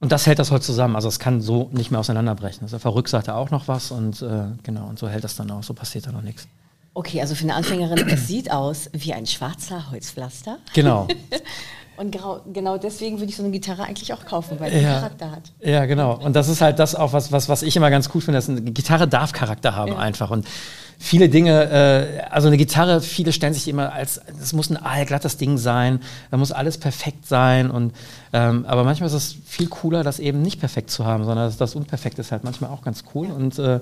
und 0.00 0.12
das 0.12 0.26
hält 0.26 0.38
das 0.38 0.50
Holz 0.50 0.66
zusammen. 0.66 0.96
Also 0.96 1.08
es 1.08 1.18
kann 1.18 1.40
so 1.40 1.70
nicht 1.72 1.90
mehr 1.90 2.00
auseinanderbrechen. 2.00 2.62
Also 2.62 2.76
auf 2.76 2.82
der 2.82 2.94
Rückseite 2.94 3.34
auch 3.34 3.50
noch 3.50 3.68
was 3.68 3.90
und 3.90 4.20
äh, 4.22 4.44
genau, 4.62 4.86
und 4.86 4.98
so 4.98 5.08
hält 5.08 5.24
das 5.24 5.36
dann 5.36 5.50
auch, 5.50 5.62
so 5.62 5.74
passiert 5.74 6.06
da 6.06 6.12
noch 6.12 6.22
nichts. 6.22 6.46
Okay, 6.92 7.20
also 7.20 7.34
für 7.34 7.44
eine 7.44 7.54
Anfängerin, 7.54 8.08
es 8.08 8.26
sieht 8.26 8.50
aus 8.50 8.90
wie 8.92 9.14
ein 9.14 9.26
schwarzer 9.26 9.90
Holzpflaster. 9.90 10.58
Genau. 10.74 11.06
Und 12.00 12.16
genau 12.54 12.78
deswegen 12.78 13.18
würde 13.18 13.28
ich 13.28 13.36
so 13.36 13.42
eine 13.42 13.52
Gitarre 13.52 13.82
eigentlich 13.84 14.12
auch 14.14 14.24
kaufen, 14.24 14.58
weil 14.58 14.70
die 14.70 14.78
Ja. 14.78 14.94
Charakter 15.00 15.30
hat. 15.32 15.42
Ja, 15.60 15.84
genau. 15.84 16.14
Und 16.16 16.34
das 16.34 16.48
ist 16.48 16.62
halt 16.62 16.78
das 16.78 16.94
auch, 16.94 17.12
was, 17.12 17.30
was, 17.30 17.50
was 17.50 17.62
ich 17.62 17.76
immer 17.76 17.90
ganz 17.90 18.08
cool 18.14 18.22
finde, 18.22 18.38
dass 18.38 18.48
eine 18.48 18.62
Gitarre 18.62 19.06
darf 19.06 19.32
Charakter 19.32 19.76
haben 19.76 19.92
Ja. 19.92 19.98
einfach. 19.98 20.30
Und 20.30 20.46
viele 20.98 21.28
Dinge, 21.28 21.70
äh, 21.70 22.20
also 22.30 22.48
eine 22.48 22.56
Gitarre, 22.56 23.02
viele 23.02 23.34
stellen 23.34 23.52
sich 23.52 23.68
immer 23.68 23.92
als, 23.92 24.18
das 24.38 24.54
muss 24.54 24.70
ein 24.70 24.78
aalglattes 24.82 25.36
Ding 25.36 25.58
sein, 25.58 26.00
da 26.30 26.38
muss 26.38 26.52
alles 26.52 26.78
perfekt 26.78 27.26
sein. 27.26 27.70
Und, 27.70 27.92
ähm, 28.32 28.64
aber 28.66 28.84
manchmal 28.84 29.08
ist 29.08 29.12
es 29.12 29.36
viel 29.44 29.68
cooler, 29.68 30.02
das 30.02 30.20
eben 30.20 30.40
nicht 30.40 30.58
perfekt 30.58 30.90
zu 30.90 31.04
haben, 31.04 31.24
sondern 31.24 31.48
das, 31.48 31.58
das 31.58 31.74
Unperfekt 31.74 32.18
ist 32.18 32.32
halt 32.32 32.44
manchmal 32.44 32.70
auch 32.70 32.80
ganz 32.80 33.04
cool. 33.14 33.26
Und, 33.30 33.58
äh, 33.58 33.80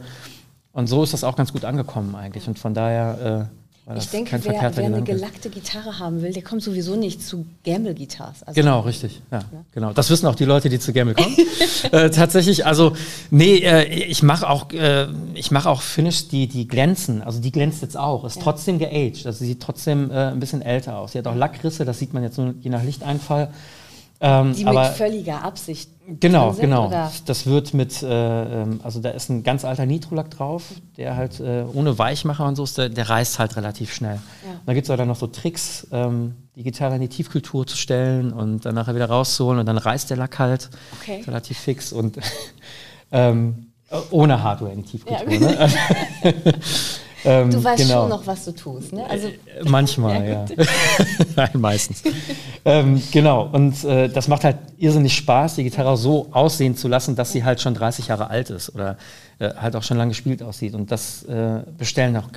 und 0.73 0.89
so 0.89 1.05
ist 1.05 1.13
das 1.13 1.23
auch 1.23 1.37
ganz 1.37 1.53
gut 1.53 1.65
angekommen 1.65 2.17
eigentlich. 2.17 2.49
Und 2.49 2.59
von 2.59 2.75
daher 2.75 3.49
äh, 3.49 3.68
Ich 3.97 4.11
denke, 4.11 4.39
wer, 4.43 4.77
wer 4.77 4.85
eine 4.85 5.03
gelackte 5.03 5.49
Gitarre 5.49 5.99
haben 5.99 6.21
will, 6.21 6.33
der 6.33 6.43
kommt 6.43 6.63
sowieso 6.63 6.95
nicht 6.97 7.23
zu 7.23 7.47
Gamble-Guitars. 7.65 8.43
Also 8.43 8.61
Genau, 8.61 8.81
richtig. 8.81 9.23
Ja, 9.31 9.41
genau. 9.73 9.93
Das 9.95 10.11
wissen 10.11 10.27
auch 10.27 10.35
die 10.35 10.45
Leute, 10.45 10.69
die 10.69 10.79
zu 10.79 10.93
Gamble 10.93 11.15
kommen. 11.15 11.35
äh, 11.93 12.11
tatsächlich, 12.11 12.67
also 12.67 12.93
nee, 13.31 13.59
äh, 13.59 13.85
ich 13.85 14.23
mache 14.23 14.49
auch, 14.49 14.71
äh, 14.73 15.07
ich 15.35 15.51
mache 15.51 15.71
auch 15.71 15.81
Finish, 15.81 16.29
die 16.29 16.49
die 16.49 16.69
glänzen. 16.69 17.23
Also 17.23 17.41
die 17.41 17.51
glänzt 17.51 17.81
jetzt 17.81 17.97
auch. 17.97 18.25
Ist 18.25 18.43
trotzdem 18.43 18.79
geaged. 18.79 19.27
Also 19.27 19.39
sie 19.39 19.47
sieht 19.47 19.61
trotzdem 19.61 20.11
äh, 20.11 20.33
ein 20.33 20.41
bisschen 20.41 20.61
älter 20.61 20.99
aus. 20.99 21.13
Sie 21.13 21.19
hat 21.19 21.27
auch 21.27 21.37
Lackrisse. 21.37 21.85
Das 21.87 21.99
sieht 21.99 22.13
man 22.13 22.23
jetzt 22.23 22.37
nur 22.37 22.55
je 22.61 22.71
nach 22.71 22.83
Lichteinfall. 22.83 23.49
Ähm, 24.21 24.53
Die 24.55 24.65
mit 24.65 24.87
völliger 24.97 25.45
Absicht. 25.45 25.91
Genau, 26.21 26.53
sind, 26.53 26.63
genau. 26.63 26.87
Oder? 26.87 27.13
Das 27.27 27.47
wird 27.47 27.75
mit, 27.75 28.03
äh, 28.03 28.63
ähm, 28.63 28.81
also 28.83 29.01
da 29.01 29.11
ist 29.11 29.29
ein 29.29 29.43
ganz 29.43 29.65
alter 29.65 29.85
Nitrolack 29.85 30.31
drauf, 30.31 30.65
der 30.97 31.17
halt 31.17 31.39
äh, 31.41 31.65
ohne 31.73 31.99
Weichmacher 31.99 32.47
und 32.47 32.57
so 32.57 32.65
ist, 32.65 32.79
der, 32.79 32.89
der 32.89 33.09
reißt 33.09 33.39
halt 33.39 33.57
relativ 33.57 33.93
schnell. 33.93 34.15
Ja. 34.47 34.61
Da 34.65 34.73
gibt 34.73 34.89
es 34.89 34.97
dann 34.97 35.07
noch 35.07 35.17
so 35.17 35.27
Tricks, 35.27 35.87
ähm, 35.93 36.35
die 36.57 36.63
Gitarre 36.63 36.95
in 36.95 37.03
die 37.03 37.09
Tiefkultur 37.09 37.67
zu 37.67 37.77
stellen 37.77 38.33
und 38.33 38.65
dann 38.65 38.75
nachher 38.75 38.95
wieder 38.95 39.09
rauszuholen 39.09 39.61
und 39.61 39.67
dann 39.67 39.77
reißt 39.79 40.09
der 40.09 40.17
Lack 40.17 40.39
halt 40.39 40.71
Okay. 41.01 41.23
relativ 41.27 41.59
fix 41.59 41.93
und 41.93 42.19
ähm, 43.13 43.67
ohne 44.11 44.43
Hardware 44.43 44.73
in 44.73 44.83
die 44.83 44.91
Tiefkultur. 44.91 45.33
Ja. 45.33 45.67
ne? 45.67 45.71
ähm, 47.25 47.51
Du 47.51 47.63
weißt 47.63 47.83
genau. 47.83 48.03
schon 48.03 48.09
noch, 48.11 48.27
was 48.27 48.45
du 48.45 48.53
tust. 48.53 48.93
Ne? 48.93 49.05
Also, 49.09 49.29
Manchmal, 49.65 50.29
ja. 50.29 50.45
Nein, 51.37 51.51
meistens. 51.55 52.03
ähm, 52.65 53.03
genau, 53.11 53.49
und 53.53 53.85
äh, 53.85 54.09
das 54.09 54.29
macht 54.29 54.45
halt 54.45 54.59
irrsinnig 54.77 55.15
Spaß, 55.17 55.57
die 55.57 55.65
Gitarre 55.65 55.97
so 55.97 56.29
aussehen 56.31 56.77
zu 56.77 56.89
lassen, 56.89 57.17
dass 57.17 57.33
sie 57.33 57.45
halt 57.45 57.61
schon 57.61 57.75
30 57.75 58.09
Jahre 58.09 58.31
alt 58.31 58.51
ist 58.51 58.75
oder 58.75 58.97
äh, 59.39 59.51
halt 59.55 59.77
auch 59.77 59.83
schon 59.83 59.97
lange 59.97 60.11
gespielt 60.11 60.43
aussieht. 60.43 60.75
Und 60.75 60.91
das 60.91 61.23
äh, 61.25 61.63
bestellen 61.77 62.17
auch 62.17 62.29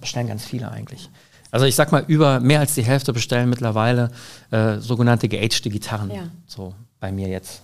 bestellen 0.00 0.28
ganz 0.28 0.44
viele 0.44 0.70
eigentlich. 0.70 1.08
Also 1.50 1.66
ich 1.66 1.74
sag 1.74 1.90
mal, 1.92 2.04
über 2.06 2.40
mehr 2.40 2.60
als 2.60 2.74
die 2.74 2.84
Hälfte 2.84 3.12
bestellen 3.12 3.50
mittlerweile 3.50 4.10
äh, 4.50 4.78
sogenannte 4.78 5.28
geagte 5.28 5.68
Gitarren. 5.68 6.10
Ja. 6.10 6.22
So 6.46 6.74
bei 7.00 7.10
mir 7.10 7.28
jetzt. 7.28 7.62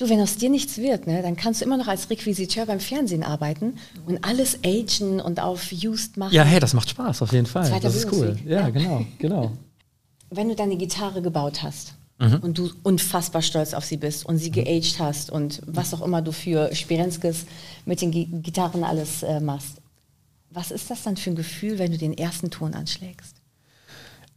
Du, 0.00 0.08
wenn 0.08 0.20
aus 0.20 0.36
dir 0.36 0.48
nichts 0.48 0.78
wird, 0.78 1.06
ne, 1.06 1.20
dann 1.22 1.36
kannst 1.36 1.60
du 1.60 1.64
immer 1.66 1.76
noch 1.76 1.86
als 1.86 2.08
Requisiteur 2.08 2.64
beim 2.66 2.80
Fernsehen 2.80 3.22
arbeiten 3.22 3.74
und 4.06 4.24
alles 4.24 4.58
agen 4.64 5.20
und 5.20 5.40
auf 5.40 5.70
used 5.72 6.16
machen. 6.16 6.32
ja, 6.34 6.42
hey, 6.42 6.58
das 6.58 6.72
macht 6.72 6.88
Spaß 6.90 7.20
auf 7.22 7.32
jeden 7.32 7.46
Fall. 7.46 7.66
Zweiter 7.66 7.82
das 7.88 7.96
ist 7.96 8.10
cool. 8.12 8.36
Ja, 8.46 8.60
Ja. 8.60 8.70
genau, 8.70 9.04
genau. 9.18 9.52
wenn 10.30 10.48
du 10.48 10.54
deine 10.54 10.76
Gitarre 10.76 11.20
gebaut 11.22 11.62
hast 11.62 11.94
Mhm. 12.18 12.36
und 12.42 12.58
du 12.58 12.70
unfassbar 12.82 13.40
stolz 13.40 13.72
auf 13.72 13.84
sie 13.86 13.96
bist 13.96 14.26
und 14.26 14.36
sie 14.36 14.50
geaged 14.50 14.98
hast 15.00 15.30
und 15.30 15.62
was 15.66 15.94
auch 15.94 16.02
immer 16.02 16.20
du 16.20 16.32
für 16.32 16.74
Spirenskes 16.74 17.46
mit 17.86 18.02
den 18.02 18.10
Gi 18.10 18.26
Gitarren 18.26 18.84
alles 18.84 19.22
äh, 19.22 19.40
machst, 19.40 19.78
was 20.50 20.70
ist 20.70 20.90
das 20.90 21.02
dann 21.02 21.16
für 21.16 21.30
ein 21.30 21.36
Gefühl, 21.36 21.78
wenn 21.78 21.92
du 21.92 21.96
den 21.98 22.12
ersten 22.16 22.50
Ton 22.50 22.74
anschlägst? 22.74 23.36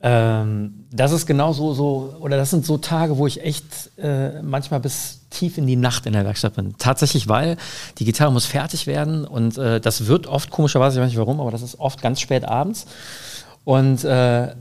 Ähm, 0.02 0.86
das 0.92 1.12
ist 1.12 1.26
genau 1.26 1.54
so, 1.54 1.74
so, 1.74 2.16
oder 2.20 2.36
das 2.38 2.50
sind 2.52 2.66
so 2.66 2.78
Tage, 2.78 3.18
wo 3.18 3.26
ich 3.28 3.42
echt 3.44 3.92
äh, 3.98 4.42
manchmal 4.42 4.80
bis 4.82 5.20
tief 5.34 5.58
in 5.58 5.68
die 5.68 5.76
Nacht 5.76 6.06
in 6.06 6.14
der 6.14 6.26
Werkstatt 6.26 6.56
bin. 6.56 6.76
Tatsächlich, 6.78 7.28
weil 7.28 7.58
die 7.98 8.06
Gitarre 8.06 8.32
muss 8.32 8.46
fertig 8.46 8.88
werden 8.88 9.26
und 9.26 9.58
äh, 9.58 9.82
das 9.82 10.08
wird 10.08 10.28
oft, 10.28 10.50
komischerweise, 10.50 11.00
ich 11.00 11.04
weiß 11.04 11.10
nicht 11.10 11.20
warum, 11.20 11.42
aber 11.42 11.52
das 11.52 11.62
ist 11.62 11.80
oft 11.80 12.02
ganz 12.02 12.22
spät 12.22 12.46
abends. 12.46 12.86
Und 13.66 14.04
äh, 14.04 14.56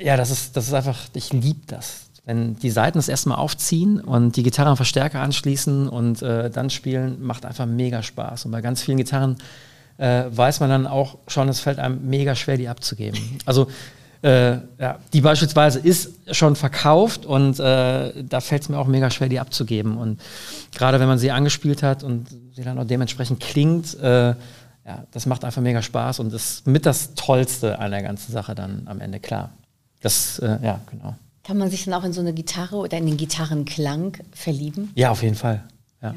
ja, 0.00 0.16
das 0.16 0.30
ist, 0.30 0.56
das 0.56 0.68
ist 0.68 0.74
einfach, 0.74 0.98
ich 1.14 1.32
liebe 1.32 1.60
das. 1.66 2.06
Wenn 2.24 2.56
die 2.56 2.70
Seiten 2.70 2.98
das 2.98 3.08
erstmal 3.08 3.38
aufziehen 3.38 4.00
und 4.00 4.36
die 4.36 4.42
Gitarre 4.42 4.70
am 4.70 4.76
Verstärker 4.76 5.20
anschließen 5.20 5.88
und 5.88 6.22
äh, 6.22 6.50
dann 6.50 6.70
spielen, 6.70 7.22
macht 7.22 7.46
einfach 7.46 7.66
mega 7.66 8.02
Spaß. 8.02 8.44
Und 8.44 8.50
bei 8.50 8.60
ganz 8.60 8.82
vielen 8.82 8.98
Gitarren 8.98 9.36
äh, 9.96 10.24
weiß 10.30 10.60
man 10.60 10.68
dann 10.68 10.86
auch 10.86 11.18
schon, 11.26 11.48
es 11.48 11.60
fällt 11.60 11.78
einem 11.78 12.08
mega 12.08 12.34
schwer, 12.34 12.56
die 12.56 12.68
abzugeben. 12.68 13.18
Also 13.46 13.68
äh, 14.22 14.58
ja, 14.78 14.98
die 15.12 15.20
beispielsweise 15.20 15.78
ist 15.78 16.10
schon 16.32 16.56
verkauft 16.56 17.24
und 17.24 17.60
äh, 17.60 18.24
da 18.24 18.40
fällt 18.40 18.62
es 18.62 18.68
mir 18.68 18.78
auch 18.78 18.86
mega 18.86 19.10
schwer, 19.10 19.28
die 19.28 19.38
abzugeben. 19.38 19.96
Und 19.96 20.20
gerade 20.72 20.98
wenn 21.00 21.08
man 21.08 21.18
sie 21.18 21.30
angespielt 21.30 21.82
hat 21.82 22.02
und 22.02 22.26
sie 22.54 22.62
dann 22.62 22.78
auch 22.78 22.84
dementsprechend 22.84 23.40
klingt, 23.40 23.98
äh, 24.00 24.34
ja, 24.88 25.04
das 25.12 25.26
macht 25.26 25.44
einfach 25.44 25.62
mega 25.62 25.82
Spaß 25.82 26.18
und 26.20 26.32
ist 26.32 26.66
mit 26.66 26.86
das 26.86 27.14
Tollste 27.14 27.78
an 27.78 27.90
der 27.90 28.02
ganzen 28.02 28.32
Sache 28.32 28.54
dann 28.54 28.82
am 28.86 29.00
Ende, 29.00 29.20
klar. 29.20 29.50
Das, 30.00 30.38
äh, 30.38 30.58
ja, 30.62 30.80
genau. 30.90 31.14
Kann 31.44 31.58
man 31.58 31.70
sich 31.70 31.84
dann 31.84 31.94
auch 31.94 32.04
in 32.04 32.12
so 32.12 32.20
eine 32.20 32.32
Gitarre 32.32 32.76
oder 32.76 32.98
in 32.98 33.06
den 33.06 33.16
Gitarrenklang 33.16 34.16
verlieben? 34.32 34.90
Ja, 34.94 35.10
auf 35.10 35.22
jeden 35.22 35.34
Fall. 35.34 35.62
Ja. 36.02 36.14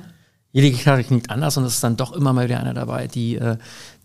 Jede 0.53 0.69
Gitarre 0.71 1.03
klingt 1.03 1.29
anders 1.29 1.55
und 1.57 1.63
es 1.63 1.75
ist 1.75 1.83
dann 1.83 1.95
doch 1.95 2.11
immer 2.11 2.33
mal 2.33 2.45
wieder 2.45 2.59
eine 2.59 2.73
dabei, 2.73 3.07
die, 3.07 3.35
äh, 3.35 3.57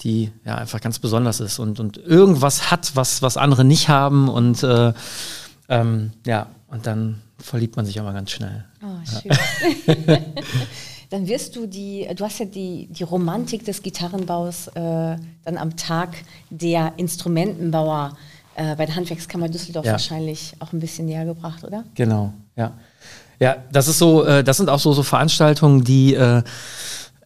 die 0.03 0.31
ja 0.45 0.57
einfach 0.57 0.81
ganz 0.81 0.99
besonders 0.99 1.41
ist 1.41 1.59
und, 1.59 1.81
und 1.81 1.97
irgendwas 1.99 2.71
hat, 2.71 2.95
was, 2.95 3.21
was 3.23 3.37
andere 3.37 3.65
nicht 3.65 3.89
haben 3.89 4.29
und 4.29 4.63
äh, 4.63 4.93
ähm, 5.69 6.13
ja, 6.25 6.47
und 6.69 6.87
dann 6.87 7.21
verliebt 7.39 7.77
man 7.77 7.85
sich 7.85 7.99
auch 8.01 8.05
mal 8.05 8.13
ganz 8.13 8.31
schnell. 8.31 8.65
Oh, 8.83 8.87
schön. 9.05 10.17
dann 11.11 11.27
wirst 11.27 11.57
du 11.57 11.67
die, 11.67 12.09
du 12.15 12.25
hast 12.25 12.39
ja 12.39 12.47
die, 12.47 12.89
die 12.91 13.03
Romantik 13.03 13.65
des 13.65 13.83
Gitarrenbaus 13.83 14.69
äh, 14.69 14.73
dann 14.75 15.57
am 15.57 15.77
Tag 15.77 16.11
der 16.51 16.93
Instrumentenbauer 16.97 18.17
äh, 18.55 18.75
bei 18.77 18.87
der 18.87 18.97
Handwerkskammer 18.97 19.49
Düsseldorf 19.49 19.85
Ja. 19.87 19.93
wahrscheinlich 19.93 20.55
auch 20.61 20.73
ein 20.73 20.81
bisschen 20.81 21.07
näher 21.07 21.25
gebracht, 21.25 21.65
oder? 21.65 21.85
Genau, 21.95 22.33
ja. 22.57 22.73
Ja, 23.39 23.57
das 23.71 23.89
ist 23.89 23.99
so, 23.99 24.25
äh, 24.25 24.43
das 24.43 24.57
sind 24.57 24.71
auch 24.71 24.79
so, 24.79 24.93
so 24.93 25.03
Veranstaltungen, 25.03 25.85
die 25.85 26.15
äh, 26.15 26.43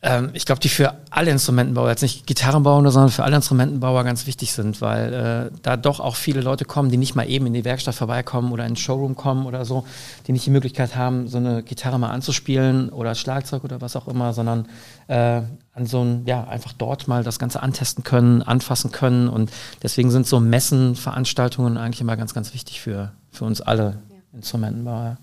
ähm, 0.03 0.31
ich 0.33 0.47
glaube, 0.47 0.61
die 0.61 0.71
für 0.71 0.95
alle 1.11 1.31
Instrumentenbauer, 1.31 1.91
jetzt 1.91 2.01
nicht 2.01 2.27
Gitarrenbauer, 2.27 2.91
sondern 2.91 3.11
für 3.11 3.25
alle 3.25 3.37
Instrumentenbauer 3.37 4.03
ganz 4.05 4.27
wichtig 4.27 4.53
sind, 4.53 4.81
weil 4.81 5.13
äh, 5.53 5.59
da 5.63 5.77
doch 5.77 6.01
auch 6.01 6.17
viele 6.17 6.41
Leute 6.41 6.65
kommen, 6.65 6.91
die 6.91 6.97
nicht 6.97 7.15
mal 7.15 7.29
eben 7.29 7.47
in 7.47 7.53
die 7.53 7.67
Werkstatt 7.67 7.95
vorbeikommen 7.95 8.51
oder 8.53 8.65
in 8.65 8.71
den 8.71 8.77
Showroom 8.77 9.15
kommen 9.15 9.45
oder 9.45 9.67
so, 9.67 9.85
die 10.27 10.33
nicht 10.33 10.47
die 10.47 10.51
Möglichkeit 10.51 10.97
haben, 10.97 11.29
so 11.29 11.37
eine 11.37 11.63
Gitarre 11.63 11.99
mal 11.99 12.11
anzuspielen 12.11 12.89
oder 12.89 13.15
Schlagzeug 13.15 13.63
oder 13.63 13.83
was 13.83 13.95
auch 13.95 14.09
immer, 14.09 14.33
sondern 14.33 14.67
äh, 15.09 15.43
an 15.75 15.87
so 15.87 16.03
ein, 16.03 16.23
ja, 16.25 16.45
einfach 16.45 16.73
dort 16.73 17.07
mal 17.07 17.23
das 17.23 17.39
Ganze 17.39 17.63
antesten 17.63 18.03
können, 18.03 18.43
anfassen 18.43 18.93
können 18.93 19.29
und 19.29 19.51
deswegen 19.83 20.11
sind 20.11 20.27
so 20.27 20.41
Messen, 20.41 20.97
Veranstaltungen 20.97 21.77
eigentlich 21.77 22.01
immer 22.01 22.17
ganz, 22.17 22.33
ganz 22.33 22.55
wichtig 22.55 22.81
für, 22.81 23.13
für 23.31 23.45
uns 23.45 23.61
alle 23.61 23.99
Instrumentenbauer. 24.33 25.19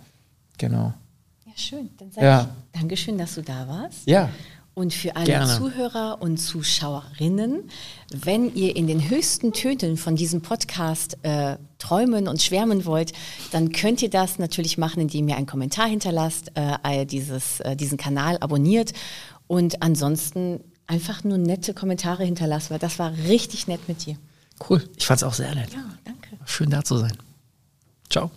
Genau. 0.58 0.94
Ja, 1.46 1.52
schön. 1.56 1.90
Dann 1.98 2.12
sage 2.12 2.26
Ja. 2.28 2.50
ich 2.74 2.80
Dankeschön, 2.80 3.18
dass 3.18 3.36
du 3.36 3.42
da 3.42 3.68
warst. 3.68 4.08
Ja. 4.08 4.30
Und 4.74 4.94
für 4.94 5.16
alle 5.16 5.26
Gerne. 5.26 5.58
Zuhörer 5.58 6.22
und 6.22 6.38
Zuschauerinnen, 6.38 7.64
wenn 8.14 8.54
ihr 8.54 8.76
in 8.76 8.86
den 8.86 9.10
höchsten 9.10 9.52
Tönen 9.52 9.98
von 9.98 10.16
diesem 10.16 10.42
Podcast 10.42 11.18
äh, 11.24 11.58
träumen 11.80 12.28
und 12.28 12.44
schwärmen 12.44 12.86
wollt, 12.86 13.12
dann 13.52 13.72
könnt 13.72 14.04
ihr 14.04 14.12
das 14.12 14.38
natürlich 14.38 14.78
machen, 14.78 15.02
indem 15.02 15.28
ihr 15.30 15.36
einen 15.36 15.48
Kommentar 15.48 15.88
hinterlasst, 15.88 16.52
äh, 16.54 17.06
dieses, 17.08 17.60
äh, 17.62 17.76
diesen 17.76 17.98
Kanal 17.98 18.38
abonniert 18.40 18.94
und 19.48 19.82
ansonsten 19.82 20.60
einfach 20.86 21.24
nur 21.24 21.40
nette 21.40 21.74
Kommentare 21.74 22.24
hinterlasst, 22.24 22.70
weil 22.70 22.80
das 22.80 23.00
war 23.00 23.12
richtig 23.28 23.68
nett 23.68 23.88
mit 23.88 24.06
dir. 24.06 24.16
Cool. 24.70 24.88
Ich 24.96 25.08
fand 25.08 25.22
es 25.22 25.24
auch 25.24 25.34
sehr 25.34 25.56
nett. 25.56 25.74
Ja, 25.74 25.84
danke. 26.06 26.38
Schön 26.46 26.70
da 26.70 26.84
zu 26.84 26.98
sein. 26.98 27.18
Ciao. 28.12 28.30